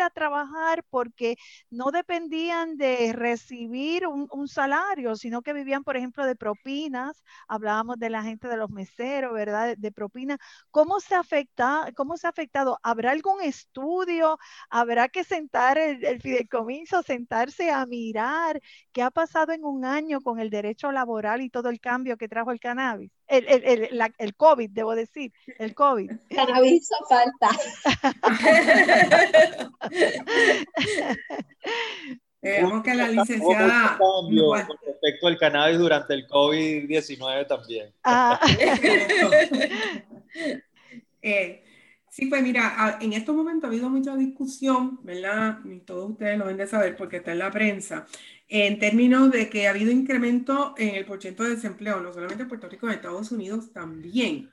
[0.00, 1.36] a trabajar porque
[1.70, 7.22] no dependían de recibir un, salario, sino que vivían, por ejemplo, de propinas.
[7.48, 9.76] Hablábamos de la gente de los meseros, ¿verdad?
[9.76, 10.38] De, propinas.
[10.70, 12.78] ¿Cómo se, afecta, ¿Cómo se ha afectado?
[12.82, 14.38] ¿Habrá algún estudio?
[14.70, 18.60] ¿Habrá que sentar el fideicomiso, sentarse a mirar
[18.92, 22.28] qué ha pasado en un año con el derecho laboral y todo el cambio que
[22.28, 23.10] trajo el cannabis?
[23.30, 26.10] El, el, el, COVID, debo decir, el COVID.
[26.28, 27.50] Cannabis hizo falta.
[32.42, 33.98] Vemos que la licenciada...
[33.98, 37.92] Cambio con respecto al cannabis durante el COVID-19 también.
[38.02, 38.40] Ah.
[41.22, 41.62] eh,
[42.08, 45.58] sí, pues mira, en estos momentos ha habido mucha discusión, ¿verdad?
[45.64, 48.06] Y todos ustedes lo deben de saber porque está en la prensa,
[48.52, 52.48] en términos de que ha habido incremento en el porcentaje de desempleo, no solamente en
[52.48, 54.50] Puerto Rico, en Estados Unidos también.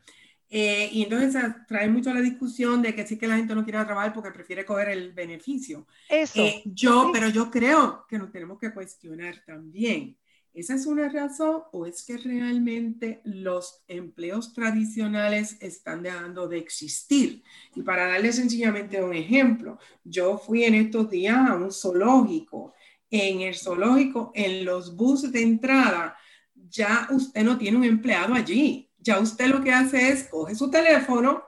[0.50, 3.84] Eh, y entonces trae mucho la discusión de que sí que la gente no quiere
[3.84, 5.88] trabajar porque prefiere coger el beneficio.
[6.08, 6.40] Eso.
[6.40, 10.16] Eh, yo, pero yo creo que nos tenemos que cuestionar también.
[10.54, 17.44] ¿Esa es una razón o es que realmente los empleos tradicionales están dejando de existir?
[17.76, 22.74] Y para darle sencillamente un ejemplo, yo fui en estos días a un zoológico
[23.10, 26.18] en el zoológico, en los buses de entrada,
[26.54, 28.90] ya usted no tiene un empleado allí.
[28.98, 31.44] Ya usted lo que hace es coge su teléfono,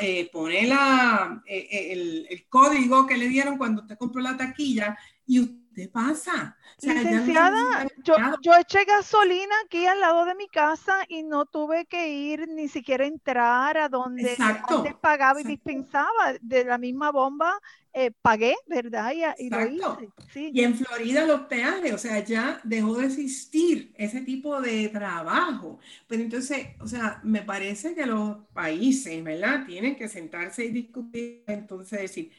[0.00, 4.36] eh, pone la, eh, eh, el, el, código que le dieron cuando usted compró la
[4.36, 5.61] taquilla y usted
[5.92, 6.56] pasa.
[6.80, 12.08] Licenciada, yo, yo, eché gasolina aquí al lado de mi casa y no tuve que
[12.08, 17.60] ir ni siquiera entrar a donde antes pagaba y dispensaba de la misma bomba
[17.94, 19.12] eh, pagué, ¿verdad?
[19.38, 20.50] Y, lo hice.
[20.50, 25.78] Y en Florida los peajes, o sea, ya dejó de existir ese tipo de trabajo.
[26.06, 29.66] Pero entonces, o sea, me parece que los países, ¿verdad?
[29.66, 32.32] Tienen que sentarse y discutir, entonces decir,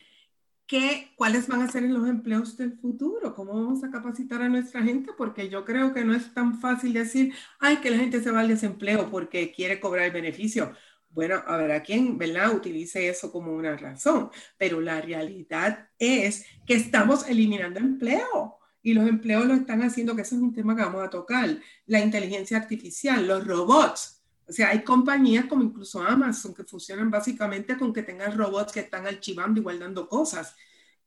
[0.73, 3.35] ¿qué, ¿cuáles van a ser los empleos del futuro?
[3.35, 5.11] ¿Cómo vamos a capacitar a nuestra gente?
[5.15, 8.39] Porque yo creo que no es tan fácil decir, ay, que la gente se va
[8.39, 10.73] al desempleo porque quiere cobrar el beneficio
[11.11, 12.55] bueno, a ver a quién, ¿verdad?
[12.55, 19.07] Utilice eso como una razón, pero la realidad es que estamos eliminando empleo y los
[19.07, 21.55] empleos lo están haciendo, que ese es un tema que vamos a tocar,
[21.85, 24.22] la inteligencia artificial, los robots.
[24.47, 28.81] O sea, hay compañías como incluso Amazon que funcionan básicamente con que tengan robots que
[28.81, 30.55] están archivando y guardando cosas.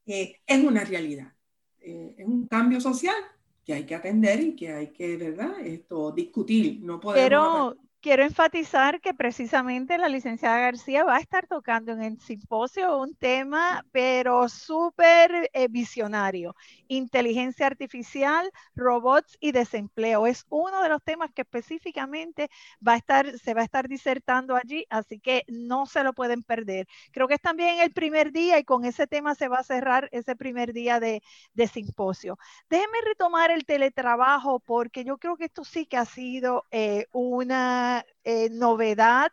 [0.07, 1.33] Eh, es una realidad,
[1.81, 3.17] eh, es un cambio social
[3.65, 5.61] que hay que atender y que hay que, ¿verdad?
[5.61, 6.81] Esto, discutir.
[6.83, 12.21] No podemos quiero enfatizar que precisamente la licenciada García va a estar tocando en el
[12.21, 16.55] simposio un tema, pero súper eh, visionario,
[16.89, 20.27] inteligencia artificial, robots y desempleo.
[20.27, 22.49] Es uno de los temas que específicamente
[22.87, 26.43] va a estar, se va a estar disertando allí, así que no se lo pueden
[26.43, 26.87] perder.
[27.13, 30.09] Creo que es también el primer día y con ese tema se va a cerrar
[30.13, 31.23] ese primer día de,
[31.55, 32.39] de simposio.
[32.71, 37.96] Déjenme retomar el teletrabajo porque yo creo que esto sí que ha sido eh, una
[38.25, 39.31] eh, novedad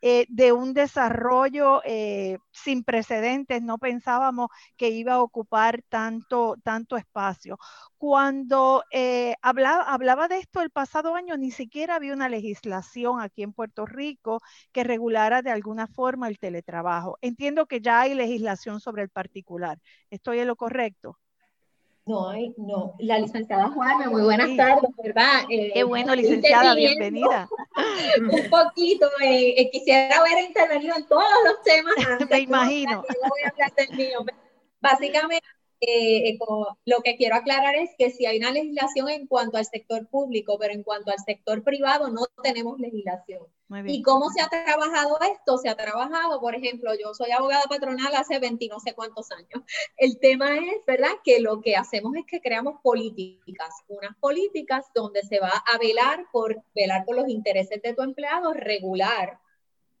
[0.00, 3.62] eh, de un desarrollo eh, sin precedentes.
[3.62, 7.58] No pensábamos que iba a ocupar tanto, tanto espacio.
[7.98, 8.84] Cuando
[9.42, 13.86] hablaba, hablaba de esto el pasado año, ni siquiera había una legislación aquí en Puerto
[13.86, 14.40] Rico
[14.72, 17.18] que regulara de alguna forma el teletrabajo.
[17.22, 19.78] Entiendo que ya hay legislación sobre el particular.
[20.10, 21.18] ¿Estoy en lo correcto?
[22.08, 22.94] No, no.
[23.00, 25.42] La licenciada Juana, muy buenas tardes, ¿verdad?
[25.50, 27.46] Eh, Qué bueno, licenciada, bienvenida.
[28.32, 31.94] Un poquito, eh, eh, quisiera haber intervenido en todos los temas.
[32.30, 33.02] Me imagino.
[33.02, 34.24] voy a hablar del mío.
[34.80, 35.46] Básicamente,
[35.80, 36.38] eh, eh,
[36.86, 40.56] lo que quiero aclarar es que si hay una legislación en cuanto al sector público,
[40.58, 43.42] pero en cuanto al sector privado no tenemos legislación.
[43.86, 45.58] ¿Y cómo se ha trabajado esto?
[45.58, 49.62] Se ha trabajado, por ejemplo, yo soy abogada patronal hace 20 no sé cuántos años.
[49.98, 51.10] El tema es, ¿verdad?
[51.22, 56.24] Que lo que hacemos es que creamos políticas, unas políticas donde se va a velar
[56.32, 59.38] por velar por los intereses de tu empleado, regular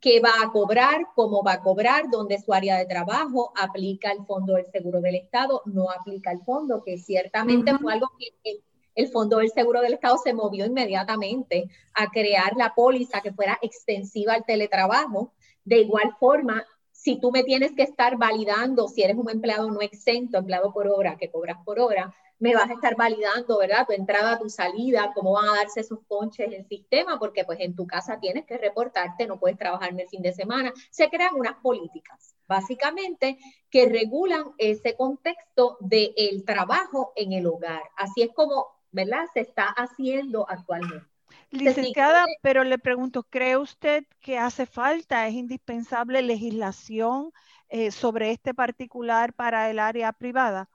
[0.00, 4.24] qué va a cobrar, cómo va a cobrar, dónde su área de trabajo, aplica el
[4.26, 8.62] fondo del seguro del Estado, no aplica el fondo, que ciertamente fue algo que el,
[8.94, 13.58] el, fondo del seguro del Estado se movió inmediatamente a crear la póliza que fuera
[13.60, 15.32] extensiva al teletrabajo.
[15.64, 19.80] De igual forma, si tú me tienes que estar validando si eres un empleado no
[19.80, 23.86] exento, empleado por hora, que cobras por hora, me vas a estar validando, ¿verdad?
[23.86, 27.58] Tu entrada, tu salida, cómo van a darse esos ponches en el sistema, porque pues
[27.60, 30.72] en tu casa tienes que reportarte, no puedes trabajar en el fin de semana.
[30.90, 33.38] Se crean unas políticas, básicamente,
[33.70, 37.82] que regulan ese contexto del trabajo en el hogar.
[37.96, 39.24] Así es como, ¿verdad?
[39.34, 41.06] Se está haciendo actualmente.
[41.50, 47.32] Licenciada, pero le pregunto, ¿cree usted que hace falta, es indispensable legislación
[47.68, 50.68] eh, sobre este particular para el área privada?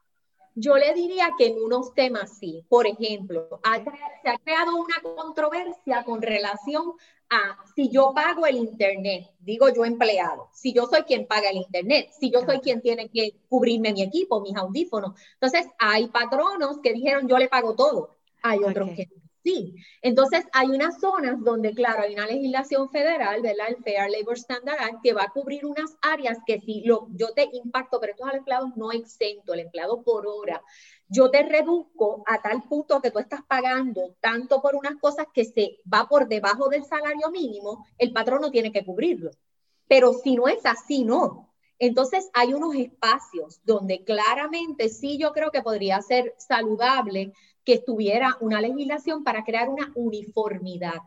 [0.56, 2.64] Yo le diría que en unos temas sí.
[2.70, 3.60] Por ejemplo,
[4.22, 6.94] se ha creado una controversia con relación
[7.30, 11.58] a si yo pago el Internet, digo yo empleado, si yo soy quien paga el
[11.58, 15.20] Internet, si yo soy quien tiene que cubrirme mi equipo, mis audífonos.
[15.34, 18.16] Entonces, hay patronos que dijeron yo le pago todo.
[18.44, 19.08] Hay otros que
[19.44, 23.68] Sí, entonces hay unas zonas donde, claro, hay una legislación federal, ¿verdad?
[23.70, 27.34] El Fair Labor Standard Act, que va a cubrir unas áreas que si lo, yo
[27.34, 30.64] te impacto, pero esto es al empleado no exento, el empleado por hora.
[31.10, 35.44] Yo te reduzco a tal punto que tú estás pagando tanto por unas cosas que
[35.44, 39.32] se va por debajo del salario mínimo, el patrón no tiene que cubrirlo.
[39.90, 41.54] Pero si no es así, no.
[41.80, 47.34] Entonces hay unos espacios donde claramente sí yo creo que podría ser saludable
[47.64, 51.02] que estuviera una legislación para crear una uniformidad.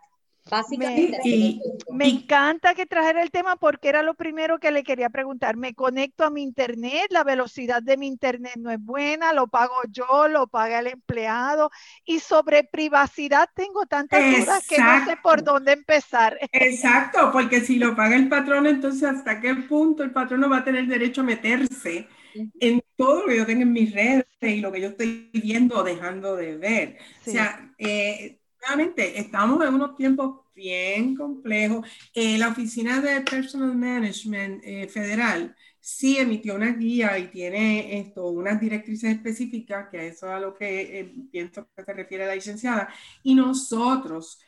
[0.48, 1.18] Básicamente.
[1.24, 5.56] Me, me encanta que trajera el tema porque era lo primero que le quería preguntar.
[5.56, 9.74] Me conecto a mi internet, la velocidad de mi internet no es buena, lo pago
[9.90, 11.70] yo, lo paga el empleado.
[12.04, 16.38] Y sobre privacidad tengo tantas dudas que no sé por dónde empezar.
[16.52, 20.58] Exacto, porque si lo paga el patrón, entonces hasta qué punto el patrón no va
[20.58, 22.06] a tener derecho a meterse
[22.60, 25.78] en todo lo que yo tengo en mis redes y lo que yo estoy viendo
[25.78, 26.98] o dejando de ver.
[27.26, 31.86] O sea, eh, realmente estamos en unos tiempos bien complejos.
[32.14, 38.28] Eh, la Oficina de Personal Management eh, Federal sí emitió una guía y tiene esto,
[38.28, 42.88] unas directrices específicas, que eso es a lo que pienso que se refiere la licenciada.
[43.22, 44.40] Y nosotros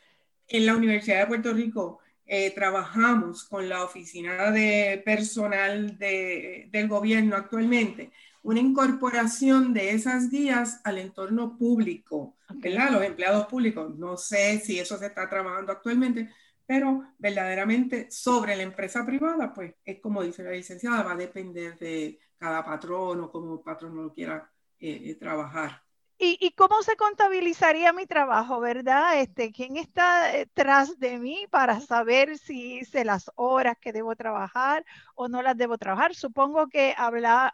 [0.47, 1.99] en la Universidad de Puerto Rico
[2.31, 8.11] eh, trabajamos con la oficina de personal del gobierno actualmente,
[8.43, 12.91] una incorporación de esas guías al entorno público, ¿verdad?
[12.91, 13.97] Los empleados públicos.
[13.97, 16.29] No sé si eso se está trabajando actualmente,
[16.67, 21.79] pero verdaderamente sobre la empresa privada, pues es como dice la licenciada, va a depender
[21.79, 25.81] de cada patrón o cómo el patrón lo quiera eh, eh, trabajar.
[26.21, 29.19] ¿Y, cómo se contabilizaría mi trabajo, verdad?
[29.21, 34.85] Este, ¿Quién está detrás de mí para saber si hice las horas que debo trabajar
[35.15, 36.13] o no las debo trabajar?
[36.15, 37.51] Supongo que habrá,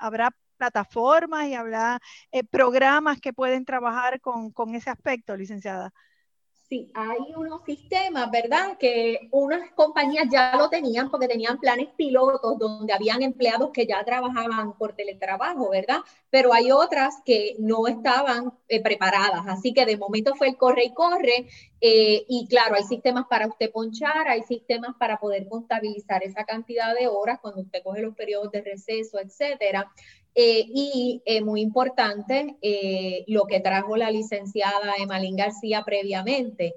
[0.57, 1.99] plataformas y habrá
[2.31, 5.93] eh, programas que pueden trabajar con ese aspecto, licenciada.
[6.67, 8.75] Sí, hay unos sistemas, ¿verdad?
[8.79, 14.03] Que unas compañías ya lo tenían porque tenían planes pilotos donde habían empleados que ya
[14.03, 15.99] trabajaban por teletrabajo, ¿verdad?
[16.31, 19.43] Pero hay otras que no estaban eh, preparadas.
[19.47, 21.47] Así que de momento fue el corre y corre.
[21.81, 26.95] Eh, y claro, hay sistemas para usted ponchar, hay sistemas para poder contabilizar esa cantidad
[26.95, 29.91] de horas cuando usted coge los periodos de receso, etcétera.
[30.37, 36.75] Eh, y eh, muy importante, eh, lo que trajo la licenciada Emalín García previamente,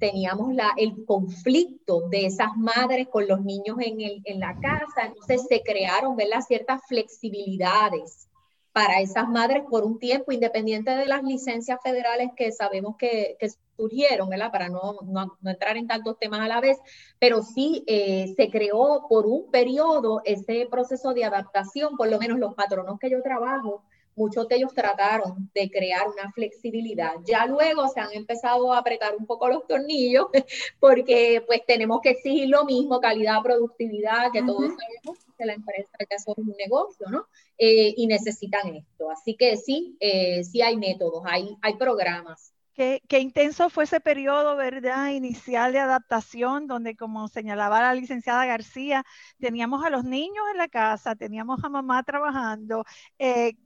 [0.00, 5.06] teníamos la, el conflicto de esas madres con los niños en, el, en la casa,
[5.06, 6.40] entonces se crearon ¿verdad?
[6.40, 8.28] ciertas flexibilidades
[8.72, 13.48] para esas madres por un tiempo, independiente de las licencias federales que sabemos que, que
[13.78, 14.50] surgieron, ¿verdad?
[14.50, 16.76] Para no, no, no, entrar en tantos temas a la vez,
[17.18, 22.38] pero sí eh, se creó por un periodo ese proceso de adaptación, por lo menos
[22.38, 23.84] los patronos que yo trabajo,
[24.18, 27.12] muchos de ellos trataron de crear una flexibilidad.
[27.24, 30.26] Ya luego se han empezado a apretar un poco los tornillos
[30.80, 35.96] porque pues tenemos que exigir lo mismo, calidad, productividad, que todos sabemos que la empresa
[36.10, 37.26] ya son un negocio, ¿no?
[37.56, 39.10] Eh, y necesitan esto.
[39.10, 42.52] Así que sí, eh, sí hay métodos, hay, hay programas.
[42.78, 45.08] Qué, qué, intenso fue ese periodo, ¿verdad?
[45.10, 49.04] Inicial de adaptación, donde como señalaba la licenciada García,
[49.40, 52.84] teníamos a los niños en la casa, teníamos a mamá trabajando,
[53.18, 53.56] eh,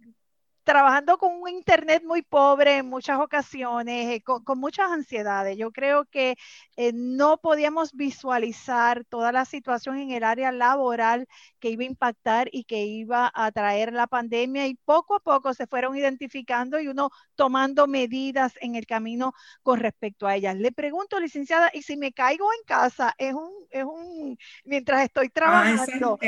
[0.65, 5.57] trabajando con un internet muy pobre en muchas ocasiones, eh, con, muchas ansiedades.
[5.57, 6.37] Yo creo que
[6.77, 11.27] eh, no podíamos visualizar toda la situación en el área laboral
[11.59, 15.55] que iba a impactar y que iba a traer la pandemia y poco a poco
[15.55, 19.33] se fueron identificando y uno tomando medidas en el camino
[19.63, 20.57] con respecto a ellas.
[20.57, 25.27] Le pregunto, licenciada, y si me caigo en casa, es un, es un, mientras estoy
[25.27, 26.19] ah, trabajando,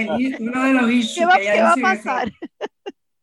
[0.40, 2.32] uno de los ¿qué va, ¿qué va a pasar?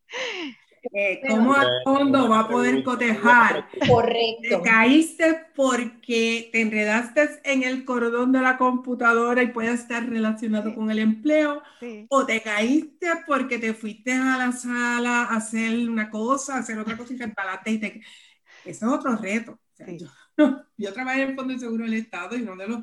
[0.94, 3.68] Eh, ¿Cómo a fondo va a poder cotejar?
[3.88, 4.42] Correcto.
[4.42, 10.74] Te caíste porque te enredaste en el cordón de la computadora y puede estar relacionado
[10.74, 11.62] con el empleo,
[12.10, 16.80] o te caíste porque te fuiste a la sala a hacer una cosa, a hacer
[16.80, 18.02] otra cosa y te empalaste y te...
[18.66, 19.60] Eso es otro reto.
[19.88, 20.08] yo,
[20.78, 22.80] yo trabajé en el Fondo de Seguro del Estado y uno de los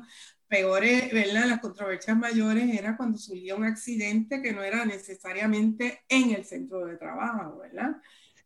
[0.49, 1.45] peores, ¿verdad?
[1.45, 6.85] Las controversias mayores era cuando surgía un accidente que no era necesariamente en el centro
[6.85, 7.97] de trabajo, ¿verdad?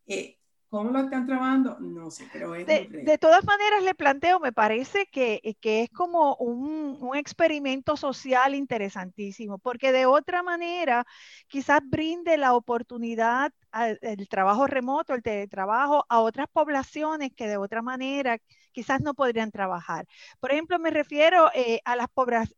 [0.06, 0.38] Eh,
[0.68, 1.78] ¿Cómo lo están trabajando?
[1.78, 2.66] No sé, pero es...
[2.66, 7.96] De, de todas maneras, le planteo, me parece que, que es como un, un, experimento
[7.96, 11.06] social interesantísimo, porque de otra manera
[11.46, 13.52] quizás brinde la oportunidad
[14.00, 18.38] el trabajo remoto, el teletrabajo, a otras poblaciones que de otra manera
[18.74, 20.06] quizás no podrían trabajar.
[20.40, 22.08] Por ejemplo, me refiero eh, a, las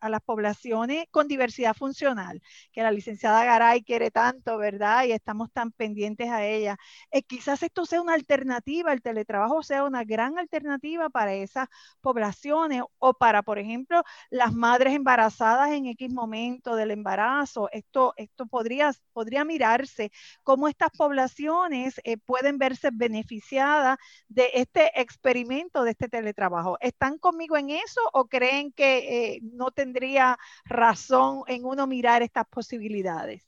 [0.01, 2.43] a las poblaciones con diversidad funcional,
[2.73, 5.05] que la licenciada Garay quiere tanto, ¿verdad?
[5.05, 6.77] Y estamos tan pendientes a ella.
[7.11, 11.69] Eh, quizás esto sea una alternativa, el teletrabajo sea una gran alternativa para esas
[12.01, 17.69] poblaciones o para, por ejemplo, las madres embarazadas en X momento del embarazo.
[17.73, 20.11] Esto, esto podría, podría mirarse
[20.43, 23.99] como estas poblaciones eh, pueden verse beneficiadas
[24.29, 26.78] de este experimento, de este teletrabajo.
[26.80, 28.98] ¿Están conmigo en eso o creen que
[29.34, 33.42] eh, no tendría razón en uno mirar estas posibilidades?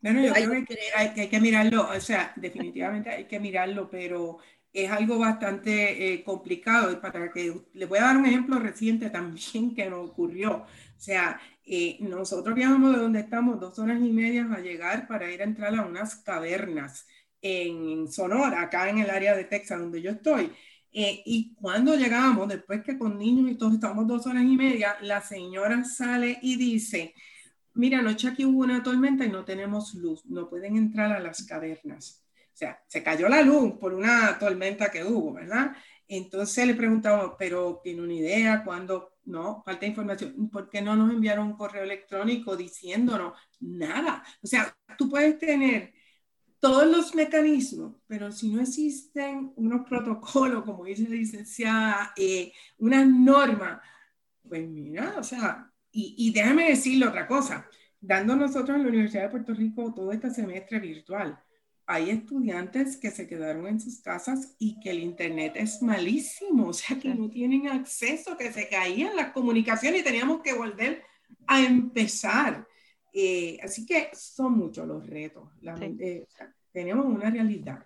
[0.00, 4.38] Bueno, yo creo que hay, que mirarlo, o sea, definitivamente hay que mirarlo, pero
[4.72, 7.00] es algo bastante eh, complicado.
[7.00, 10.56] Para que le voy a dar un ejemplo reciente también que nos ocurrió.
[10.56, 15.30] O sea, eh, nosotros viajamos de donde estamos dos horas y media a llegar para
[15.30, 17.06] ir a entrar a unas cavernas
[17.40, 20.52] en Sonora, acá en el área de Texas donde yo estoy.
[20.92, 24.96] Eh, y cuando llegamos, después que con niños y todos estamos dos horas y media,
[25.00, 27.14] la señora sale y dice,
[27.74, 31.44] mira, anoche aquí hubo una tormenta y no tenemos luz, no pueden entrar a las
[31.44, 32.22] cavernas.
[32.52, 35.74] O sea, se cayó la luz por una tormenta que hubo, ¿verdad?
[36.06, 39.14] Entonces le preguntamos, pero ¿tiene una idea cuándo?
[39.24, 40.50] No, falta información.
[40.50, 44.22] ¿Por qué no nos enviaron un correo electrónico diciéndonos nada?
[44.42, 45.94] O sea, tú puedes tener
[46.62, 53.04] todos los mecanismos, pero si no existen unos protocolos, como dice la licenciada, eh, una
[53.04, 53.82] norma,
[54.48, 57.68] pues mira, o sea, y, y déjame decirle otra cosa,
[58.00, 61.36] dando nosotros en la Universidad de Puerto Rico todo este semestre virtual,
[61.84, 66.72] hay estudiantes que se quedaron en sus casas y que el internet es malísimo, o
[66.72, 71.02] sea, que no tienen acceso, que se caían las comunicaciones y teníamos que volver
[71.44, 72.68] a empezar.
[73.12, 75.48] Eh, así que son muchos los retos.
[75.80, 76.26] Eh,
[76.72, 77.84] tenemos una realidad.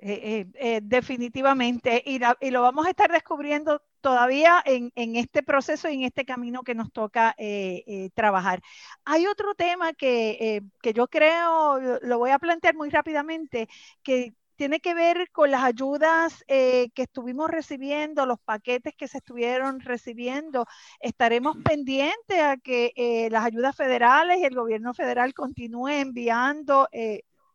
[0.00, 6.02] Eh, definitivamente, y, y, lo vamos a estar descubriendo todavía en, este proceso y en
[6.04, 8.62] este camino que nos toca eh, eh, trabajar.
[9.04, 13.68] Hay otro tema que, eh, yo creo, lo voy a plantear muy rápidamente,
[14.02, 19.80] que tiene que ver con las ayudas que estuvimos recibiendo, los paquetes que se estuvieron
[19.80, 20.66] recibiendo.
[21.00, 26.88] Estaremos pendientes a que las ayudas federales y el gobierno federal continúe enviando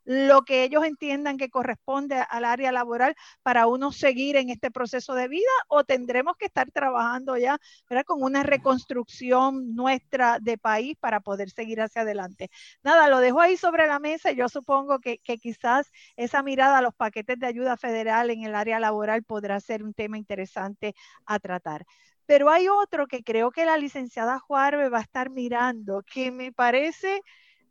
[0.06, 5.14] lo que ellos entiendan que corresponde al área laboral para uno seguir en este proceso
[5.16, 7.58] de vida o tendremos que estar trabajando ya
[8.06, 12.50] con una reconstrucción nuestra de país para poder seguir hacia adelante.
[12.84, 14.32] Nada, lo dejo ahí sobre la mesa.
[14.32, 18.56] Yo supongo que, que quizás esa mirada a los paquetes de ayuda federal en el
[18.56, 20.96] área laboral podrá ser un tema interesante
[21.26, 21.86] a tratar.
[22.26, 26.52] Pero hay otro que creo que la licenciada Juárez va a estar mirando, que me
[26.52, 27.22] parece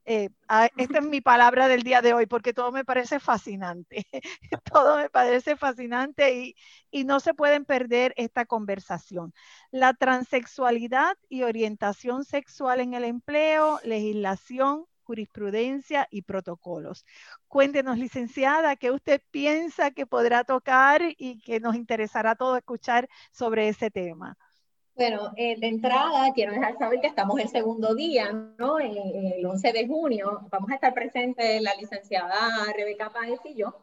[0.04, 0.30] eh,
[0.76, 4.06] esta es mi palabra del día de hoy, porque todo me parece fascinante,
[4.72, 6.56] todo me parece fascinante y,
[6.90, 9.32] y, no se pueden perder esta conversación.
[9.70, 17.04] La transexualidad y orientación sexual en el empleo, legislación, jurisprudencia y protocolos.
[17.48, 23.68] Cuéntenos, licenciada, qué usted piensa que podrá tocar y que nos interesará todo escuchar sobre
[23.68, 24.36] ese tema.
[24.94, 28.78] Bueno, eh, de entrada quiero dejar saber que estamos el segundo día, ¿no?
[28.78, 30.42] el 11 de junio.
[30.50, 33.74] Vamos a estar presentes la licenciada Rebeca Páez y yo.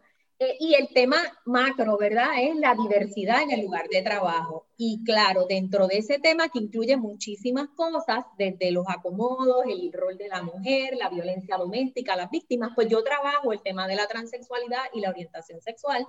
[0.42, 2.28] Eh, y el tema macro, ¿verdad?
[2.40, 4.68] Es la diversidad en el lugar de trabajo.
[4.78, 10.18] Y claro, dentro de ese tema que incluye muchísimas cosas, desde los acomodos, el rol
[10.18, 14.08] de la mujer, la violencia doméstica, las víctimas, pues yo trabajo el tema de la
[14.08, 16.08] transexualidad y la orientación sexual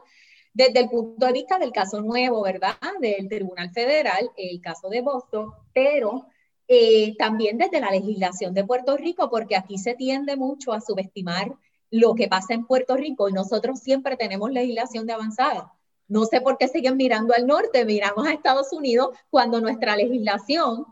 [0.52, 2.76] desde el punto de vista del caso nuevo, ¿verdad?
[3.00, 6.26] Del Tribunal Federal, el caso de Boston, pero
[6.68, 11.54] eh, también desde la legislación de Puerto Rico, porque aquí se tiende mucho a subestimar
[11.90, 15.72] lo que pasa en Puerto Rico y nosotros siempre tenemos legislación de avanzada.
[16.06, 20.86] No sé por qué siguen mirando al norte, miramos a Estados Unidos cuando nuestra legislación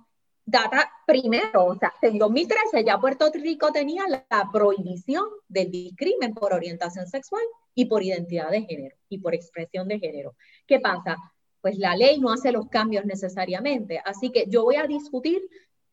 [0.45, 6.55] data primero, o sea, en 2013 ya Puerto Rico tenía la, prohibición del discrimen por
[6.55, 7.43] orientación sexual
[7.79, 10.35] y por identidad de género y por expresión de género.
[10.67, 11.17] ¿Qué pasa?
[11.61, 15.49] Pues la ley no hace los cambios necesariamente, así que yo voy a discutir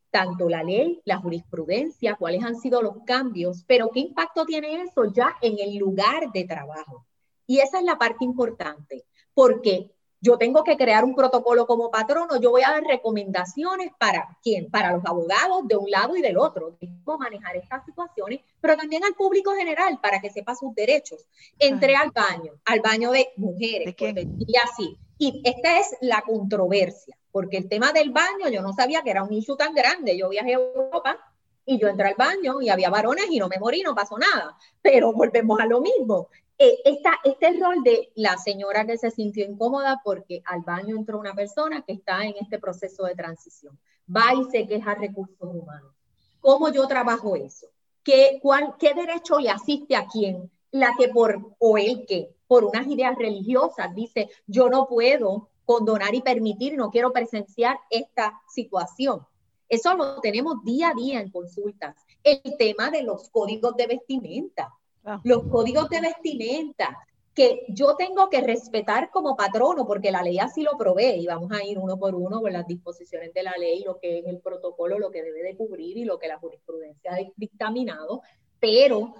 [0.09, 5.13] tanto la ley, la jurisprudencia, cuáles han sido los cambios, pero qué impacto tiene eso
[5.13, 7.05] ya en el lugar de trabajo.
[7.45, 9.05] Y esa es la parte importante,
[9.35, 9.91] porque
[10.25, 14.71] yo tengo que crear un protocolo como patrono, yo voy a dar recomendaciones para quién,
[14.71, 18.75] para los abogados de un lado y del otro, de cómo manejar estas situaciones, pero
[18.75, 21.23] también al público general para que sepa sus derechos.
[21.59, 24.97] Entré al baño, al baño de mujeres, y así.
[25.19, 29.23] Y esta es la controversia, porque el tema del baño, yo no sabía que era
[29.23, 30.17] un issue tan grande.
[30.17, 31.19] Yo viajé a Europa
[31.67, 34.57] y yo entré al baño y había varones y no me morí, no pasó nada.
[34.81, 36.29] Pero volvemos a lo mismo.
[36.57, 36.77] Eh,
[37.23, 41.83] este rol de la señora que se sintió incómoda porque al baño entró una persona
[41.85, 43.77] que está en este proceso de transición.
[44.09, 45.91] Va y se queja recursos humanos.
[46.39, 47.67] ¿Cómo yo trabajo eso?
[48.03, 50.49] ¿Qué, cuál, ¿Qué derecho le asiste a quién?
[50.71, 56.13] La que por, o el que, por unas ideas religiosas, dice, yo no puedo condonar
[56.15, 59.25] y permitir, no quiero presenciar esta situación.
[59.67, 61.95] Eso lo tenemos día a día en consultas.
[62.23, 64.71] El tema de los códigos de vestimenta
[65.05, 65.21] Ah.
[65.23, 66.97] Los códigos de vestimenta
[67.35, 71.51] que yo tengo que respetar como patrono, porque la ley así lo provee, y vamos
[71.51, 74.39] a ir uno por uno con las disposiciones de la ley, lo que es el
[74.39, 78.21] protocolo, lo que debe de cubrir y lo que la jurisprudencia ha dictaminado,
[78.59, 79.13] pero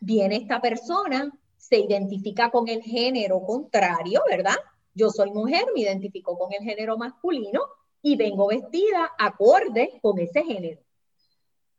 [0.00, 4.56] viene esta persona, se identifica con el género contrario, ¿verdad?
[4.94, 7.60] Yo soy mujer, me identifico con el género masculino
[8.00, 10.81] y vengo vestida acorde con ese género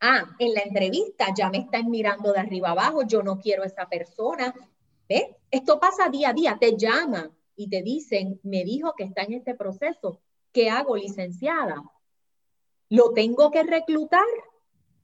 [0.03, 3.67] ah, en la entrevista ya me están mirando de arriba abajo, yo no quiero a
[3.67, 4.53] esa persona.
[5.07, 5.23] ¿Ves?
[5.49, 9.33] Esto pasa día a día, te llaman y te dicen, me dijo que está en
[9.33, 10.19] este proceso,
[10.51, 11.81] ¿qué hago, licenciada?
[12.89, 14.25] ¿Lo tengo que reclutar?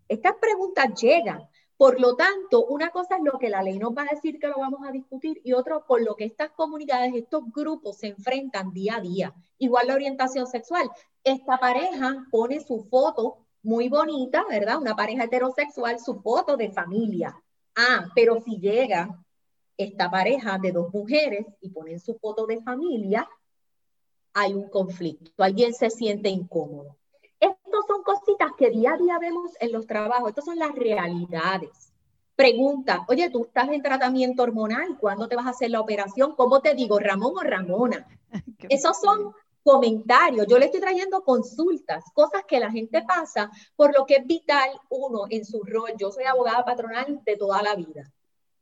[0.08, 1.48] Estas preguntas llegan.
[1.78, 4.50] Por lo tanto, una cosa es lo que la ley nos va a decir que
[4.50, 8.74] lo vamos a discutir y otro por lo que estas comunidades, estos grupos se enfrentan
[8.74, 9.34] día a día.
[9.60, 10.90] Igual la orientación sexual.
[11.24, 14.82] Esta pareja pone su foto muy bonita, ¿verdad?
[14.82, 17.40] Una pareja heterosexual, su foto de familia.
[17.76, 19.16] Ah, pero si llega
[19.78, 23.30] esta pareja de dos mujeres y ponen su foto de familia,
[24.34, 26.98] hay un conflicto, alguien se siente incómodo.
[27.40, 31.94] Estas son cositas que día a día vemos en los trabajos, estas son las realidades.
[32.36, 36.36] Pregunta, oye, tú estás en tratamiento hormonal, ¿cuándo te vas a hacer la operación?
[36.36, 38.08] ¿Cómo te digo, Ramón o Ramona?
[38.70, 39.34] Esos son
[39.64, 44.26] comentarios, yo le estoy trayendo consultas, cosas que la gente pasa, por lo que es
[44.26, 45.92] vital uno en su rol.
[45.98, 48.12] Yo soy abogada patronal de toda la vida,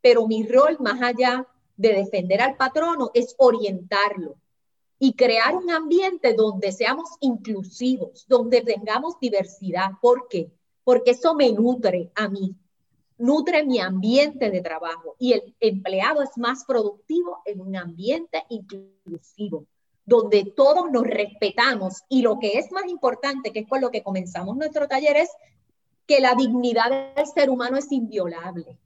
[0.02, 4.36] pero mi rol más allá de defender al patrono es orientarlo
[5.00, 9.92] y crear un ambiente donde seamos inclusivos, donde tengamos diversidad.
[10.02, 10.52] ¿Por qué?
[10.84, 12.56] Porque eso me nutre a mí,
[13.18, 19.68] nutre mi ambiente de trabajo y el empleado es más productivo en un ambiente inclusivo
[20.08, 24.04] donde todos nos respetamos y lo que es más importante, que es con lo que
[24.04, 25.30] comenzamos nuestro taller, es
[26.08, 28.80] que la dignidad del ser humano es inviolable.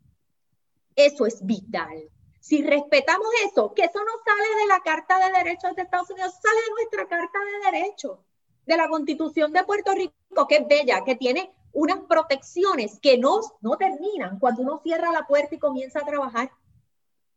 [0.96, 2.10] Eso es vital.
[2.40, 6.34] Si respetamos eso, que eso no sale de la Carta de Derechos de Estados Unidos,
[6.42, 8.18] sale de nuestra Carta de Derechos,
[8.66, 13.42] de la Constitución de Puerto Rico, que es bella, que tiene unas protecciones que no,
[13.62, 16.52] no terminan cuando uno cierra la puerta y comienza a trabajar.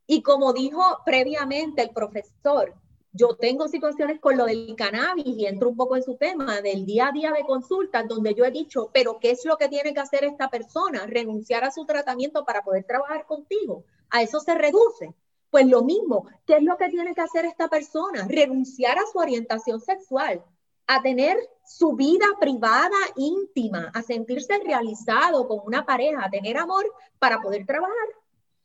[0.06, 2.74] Y como dijo previamente el profesor,
[3.16, 6.84] yo tengo situaciones con lo del cannabis y entro un poco en su tema del
[6.84, 9.94] día a día de consultas donde yo he dicho, pero ¿qué es lo que tiene
[9.94, 11.06] que hacer esta persona?
[11.06, 13.84] Renunciar a su tratamiento para poder trabajar contigo.
[14.10, 15.14] A eso se reduce.
[15.48, 18.26] Pues lo mismo, ¿qué es lo que tiene que hacer esta persona?
[18.28, 20.42] Renunciar a su orientación sexual.
[20.86, 26.84] a tener su vida privada, íntima, a sentirse realizado con una pareja, a tener amor
[27.18, 28.08] para poder trabajar.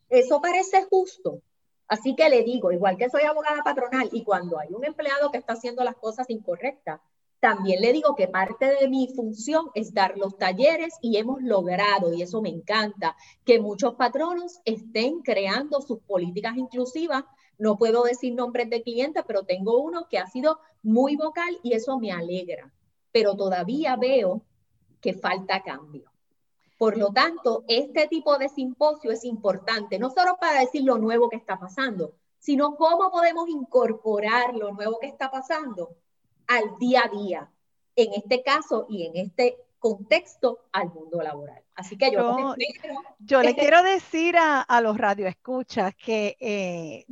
[0.09, 1.41] Eso parece justo.
[1.89, 5.39] Así que le digo, igual que soy abogada patronal y cuando hay un empleado que
[5.39, 7.01] está haciendo las cosas incorrectas,
[7.39, 12.13] también le digo que parte de mi función es dar los talleres y hemos logrado,
[12.13, 13.15] y eso me encanta,
[13.45, 17.23] que muchos patronos estén creando sus políticas inclusivas.
[17.57, 21.73] No puedo decir nombres de clientes, pero tengo uno que ha sido muy vocal y
[21.73, 22.71] eso me alegra.
[23.11, 24.43] Pero todavía veo
[25.01, 26.08] que falta cambio.
[26.79, 31.29] Por lo tanto, este tipo de simposio es importante, no solo para decir lo nuevo
[31.29, 35.97] que está pasando, sino cómo podemos incorporar lo nuevo que está pasando
[36.47, 37.51] al día a día,
[37.97, 41.61] en este caso y en este contexto al mundo laboral.
[41.75, 42.55] Así que yo,
[43.19, 47.05] yo, le quiero decir a, a los radioescuchas que eh,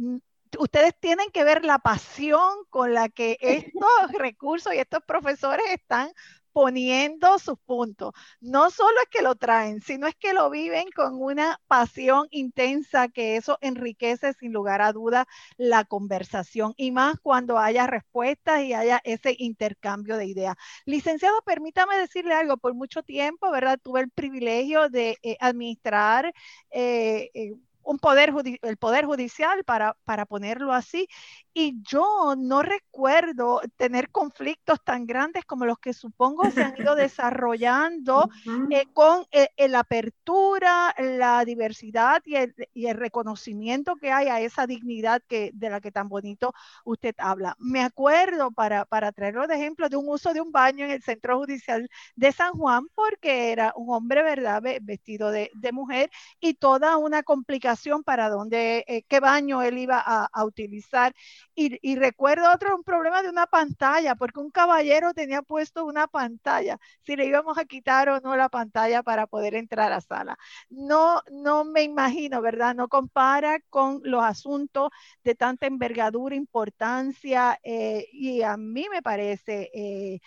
[0.57, 3.73] ustedes tienen que ver la pasión con la que estos
[4.17, 6.09] recursos y estos profesores están
[6.57, 8.13] poniendo sus puntos.
[8.41, 13.09] No solo es que lo traen, sino es que lo viven con una pasión intensa
[13.09, 15.27] que eso enriquece sin lugar a duda
[15.57, 20.55] la conversación y más cuando haya respuestas y haya ese intercambio de ideas.
[20.85, 23.79] Licenciado, permítame decirle algo, por mucho tiempo, ¿verdad?
[23.79, 26.33] Tuve el privilegio de eh, administrar
[26.71, 27.53] eh, eh,
[27.87, 31.07] un poder, el poder judicial, para, para ponerlo así,
[31.53, 36.95] y yo no recuerdo tener conflictos tan grandes como los que supongo se han ido
[36.95, 38.29] desarrollando
[38.69, 44.41] eh, con eh, la apertura, la diversidad y el, y el, reconocimiento que hay a
[44.41, 47.55] esa dignidad que, de la que tan bonito usted habla.
[47.57, 51.01] Me acuerdo, para, para traerlo de ejemplo, de un uso de un baño en el
[51.01, 56.55] Centro Judicial de San Juan, porque era un hombre, ¿verdad?, vestido de, de mujer y
[56.55, 61.13] toda una complicación para dónde, eh, qué baño él iba a, a utilizar
[61.55, 66.79] y, recuerdo otro, un problema de una pantalla, porque un caballero tenía puesto una pantalla,
[67.01, 70.37] si le íbamos a quitar o no la pantalla para poder entrar a sala.
[70.69, 72.75] No, no me imagino, ¿verdad?
[72.75, 74.91] No compara con los asuntos
[75.23, 80.19] de tanta envergadura, importancia, eh, y a mí me parece eh,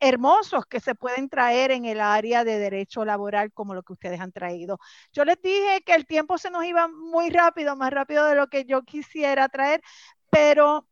[0.00, 4.20] hermosos que se pueden traer en el área de derecho laboral como lo que ustedes
[4.20, 4.78] han traído.
[5.12, 8.48] Yo les dije que el tiempo se nos iba muy rápido, más rápido de lo
[8.48, 9.82] que yo quisiera traer,
[10.30, 10.86] pero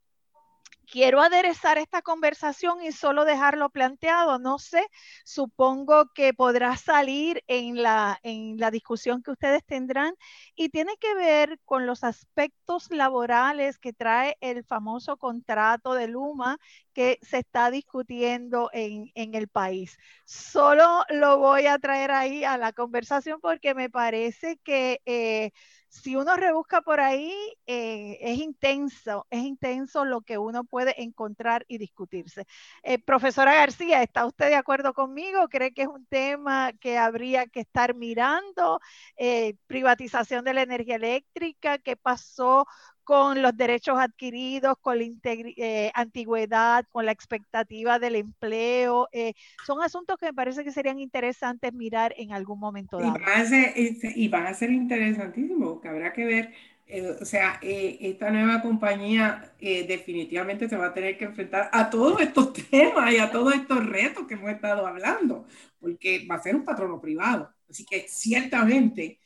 [0.93, 4.39] quiero aderezar esta conversación y solo dejarlo planteado.
[4.39, 4.87] No sé,
[5.25, 10.15] supongo que podrá salir en la, en la discusión que ustedes tendrán
[10.55, 16.59] y tiene que ver con los aspectos laborales que trae el famoso contrato de Luma
[16.93, 19.97] que se está discutiendo en, en el país.
[20.27, 25.01] Solo lo voy a traer ahí a la conversación porque me parece que...
[25.07, 25.53] Eh,
[25.93, 27.34] si uno rebusca por ahí,
[27.66, 32.47] eh, es intenso, es intenso lo que uno puede encontrar y discutirse.
[32.82, 35.49] Eh, profesora García, ¿está usted de acuerdo conmigo?
[35.51, 38.80] ¿Cree que es un tema que habría que estar mirando?
[39.16, 42.66] Eh, privatización de la energía eléctrica, ¿qué pasó
[43.05, 49.09] con los derechos adquiridos, con la eh, antigüedad, con la expectativa del empleo.
[49.13, 49.35] Eh,
[49.67, 53.17] son asuntos que me parece que serían interesantes mirar en algún momento dado.
[53.17, 56.53] Y van a ser, interesantísimos, que habrá que ver.
[56.87, 62.21] Eh, o sea, esta nueva compañía definitivamente se va a tener que enfrentar a todos
[62.21, 65.47] estos temas y a todos estos retos que hemos estado hablando,
[65.81, 67.53] porque va a ser un patrono privado.
[67.69, 69.19] Así que ciertamente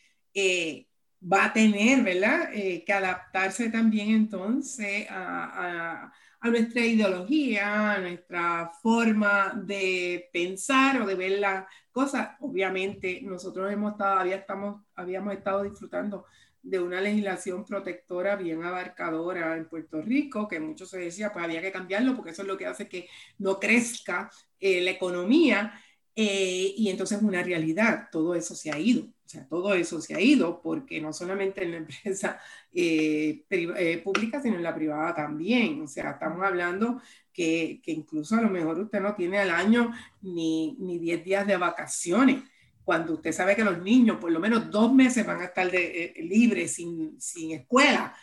[1.31, 2.51] va a tener, ¿verdad?
[2.55, 6.13] Eh, que adaptarse también entonces a,
[6.43, 12.37] nuestra ideología, a nuestra forma de pensar o de ver las cosas.
[12.41, 16.25] Obviamente nosotros hemos estado, estamos, habíamos estado disfrutando
[16.63, 21.63] de una legislación protectora bien abarcadora en Puerto Rico, que mucho se decía, pues había
[21.63, 23.09] que cambiarlo porque eso es lo que hace que
[23.39, 25.81] no crezca eh, la economía.
[26.15, 29.07] Eh, y entonces una realidad, todo eso se ha ido.
[29.27, 32.39] O sea, todo eso se ha ido porque no solamente en la empresa
[32.73, 35.83] eh, eh, pública, sino en la privada también.
[35.83, 37.01] O sea, estamos hablando
[37.33, 41.47] que, que, incluso a lo mejor usted no tiene al año ni, ni 10 días
[41.47, 42.45] de vacaciones,
[42.85, 46.05] cuando usted sabe que los niños por lo menos dos meses van a estar de,
[46.05, 48.15] eh, libres, sin, sin escuela.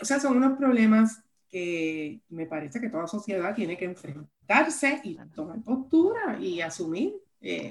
[0.00, 5.18] o sea, son unos problemas que me parece que toda sociedad tiene que enfrentarse y
[5.34, 7.12] tomar postura y asumir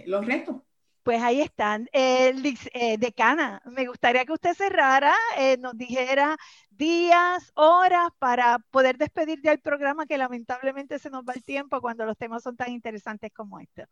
[0.06, 0.58] los retos.
[1.04, 1.90] Pues ahí están.
[1.94, 2.34] Eh,
[3.00, 6.38] decana, me gustaría que usted cerrara, eh, nos dijera
[6.70, 11.82] días, horas para poder despedir ya el programa, que lamentablemente se nos va el tiempo
[11.82, 13.88] cuando los temas son tan interesantes como este.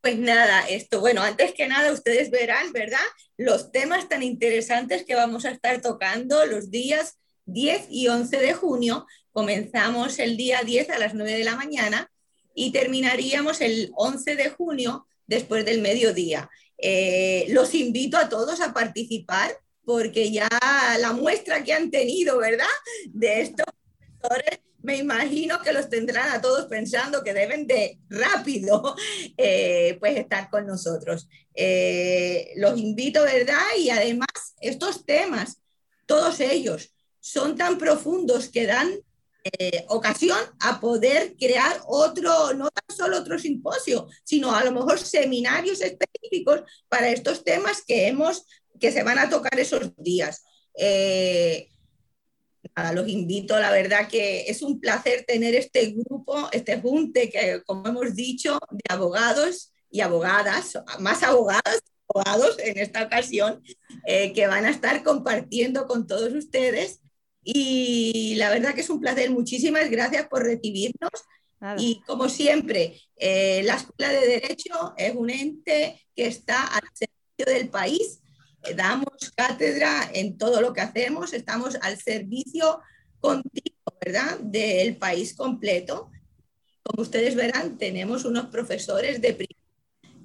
[0.00, 2.98] Pues nada, esto, bueno, antes que nada, ustedes verán, ¿verdad?
[3.36, 8.54] Los temas tan interesantes que vamos a estar tocando los días 10 y 11 de
[8.54, 9.06] junio.
[9.32, 12.10] Comenzamos el día 10 a las 9 de la mañana
[12.54, 16.50] y terminaríamos el 11 de junio después del mediodía.
[16.78, 20.48] Eh, los invito a todos a participar porque ya
[20.98, 22.66] la muestra que han tenido, ¿verdad?
[23.08, 23.66] De estos
[24.20, 28.94] profesores, me imagino que los tendrán a todos pensando que deben de rápido,
[29.36, 31.28] eh, pues estar con nosotros.
[31.54, 33.64] Eh, los invito, ¿verdad?
[33.78, 34.28] Y además,
[34.60, 35.60] estos temas,
[36.06, 38.92] todos ellos, son tan profundos que dan
[39.58, 44.98] eh, ocasión a poder crear otro, no tan solo otro simposio, sino a lo mejor
[44.98, 48.46] seminarios específicos para estos temas que hemos,
[48.80, 50.44] que se van a tocar esos días.
[50.74, 51.68] Eh,
[52.92, 57.88] los invito, la verdad que es un placer tener este grupo, este junte que, como
[57.88, 63.62] hemos dicho, de abogados y abogadas, más abogadas abogados en esta ocasión,
[64.06, 67.00] eh, que van a estar compartiendo con todos ustedes
[67.48, 69.30] y la verdad que es un placer.
[69.30, 71.12] Muchísimas gracias por recibirnos.
[71.78, 77.46] Y como siempre, eh, la Escuela de Derecho es un ente que está al servicio
[77.46, 78.20] del país.
[78.64, 82.80] Eh, damos cátedra en todo lo que hacemos, estamos al servicio
[83.20, 86.10] continuo, ¿verdad?, del país completo.
[86.82, 89.48] Como ustedes verán, tenemos unos profesores de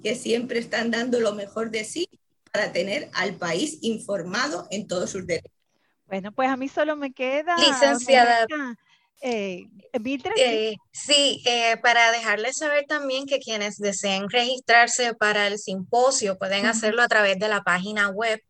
[0.02, 2.08] que siempre están dando lo mejor de sí
[2.52, 5.61] para tener al país informado en todos sus derechos.
[6.12, 7.56] Bueno, pues a mí solo me queda...
[7.56, 8.46] Licenciada.
[9.22, 9.66] Eh,
[10.36, 16.66] eh, sí, eh, para dejarles saber también que quienes deseen registrarse para el simposio pueden
[16.66, 18.42] hacerlo a través de la página web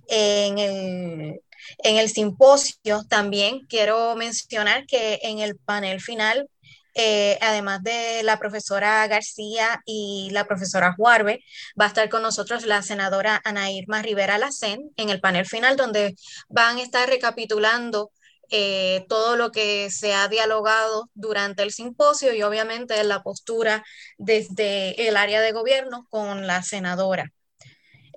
[0.07, 1.41] en el,
[1.79, 3.03] en el simposio.
[3.09, 6.47] También quiero mencionar que en el panel final
[6.93, 11.43] eh, además de la profesora García y la profesora Juarbe,
[11.79, 15.77] va a estar con nosotros la senadora Ana Irma Rivera Lacén en el panel final,
[15.77, 16.15] donde
[16.49, 18.11] van a estar recapitulando
[18.49, 23.83] eh, todo lo que se ha dialogado durante el simposio y obviamente la postura
[24.17, 27.31] desde el área de gobierno con la senadora.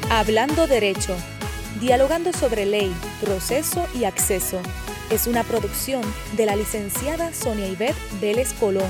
[0.10, 1.16] Hablando Derecho,
[1.80, 4.62] dialogando sobre ley, proceso y acceso.
[5.10, 6.02] Es una producción
[6.38, 8.90] de la licenciada Sonia Ivette Vélez Colón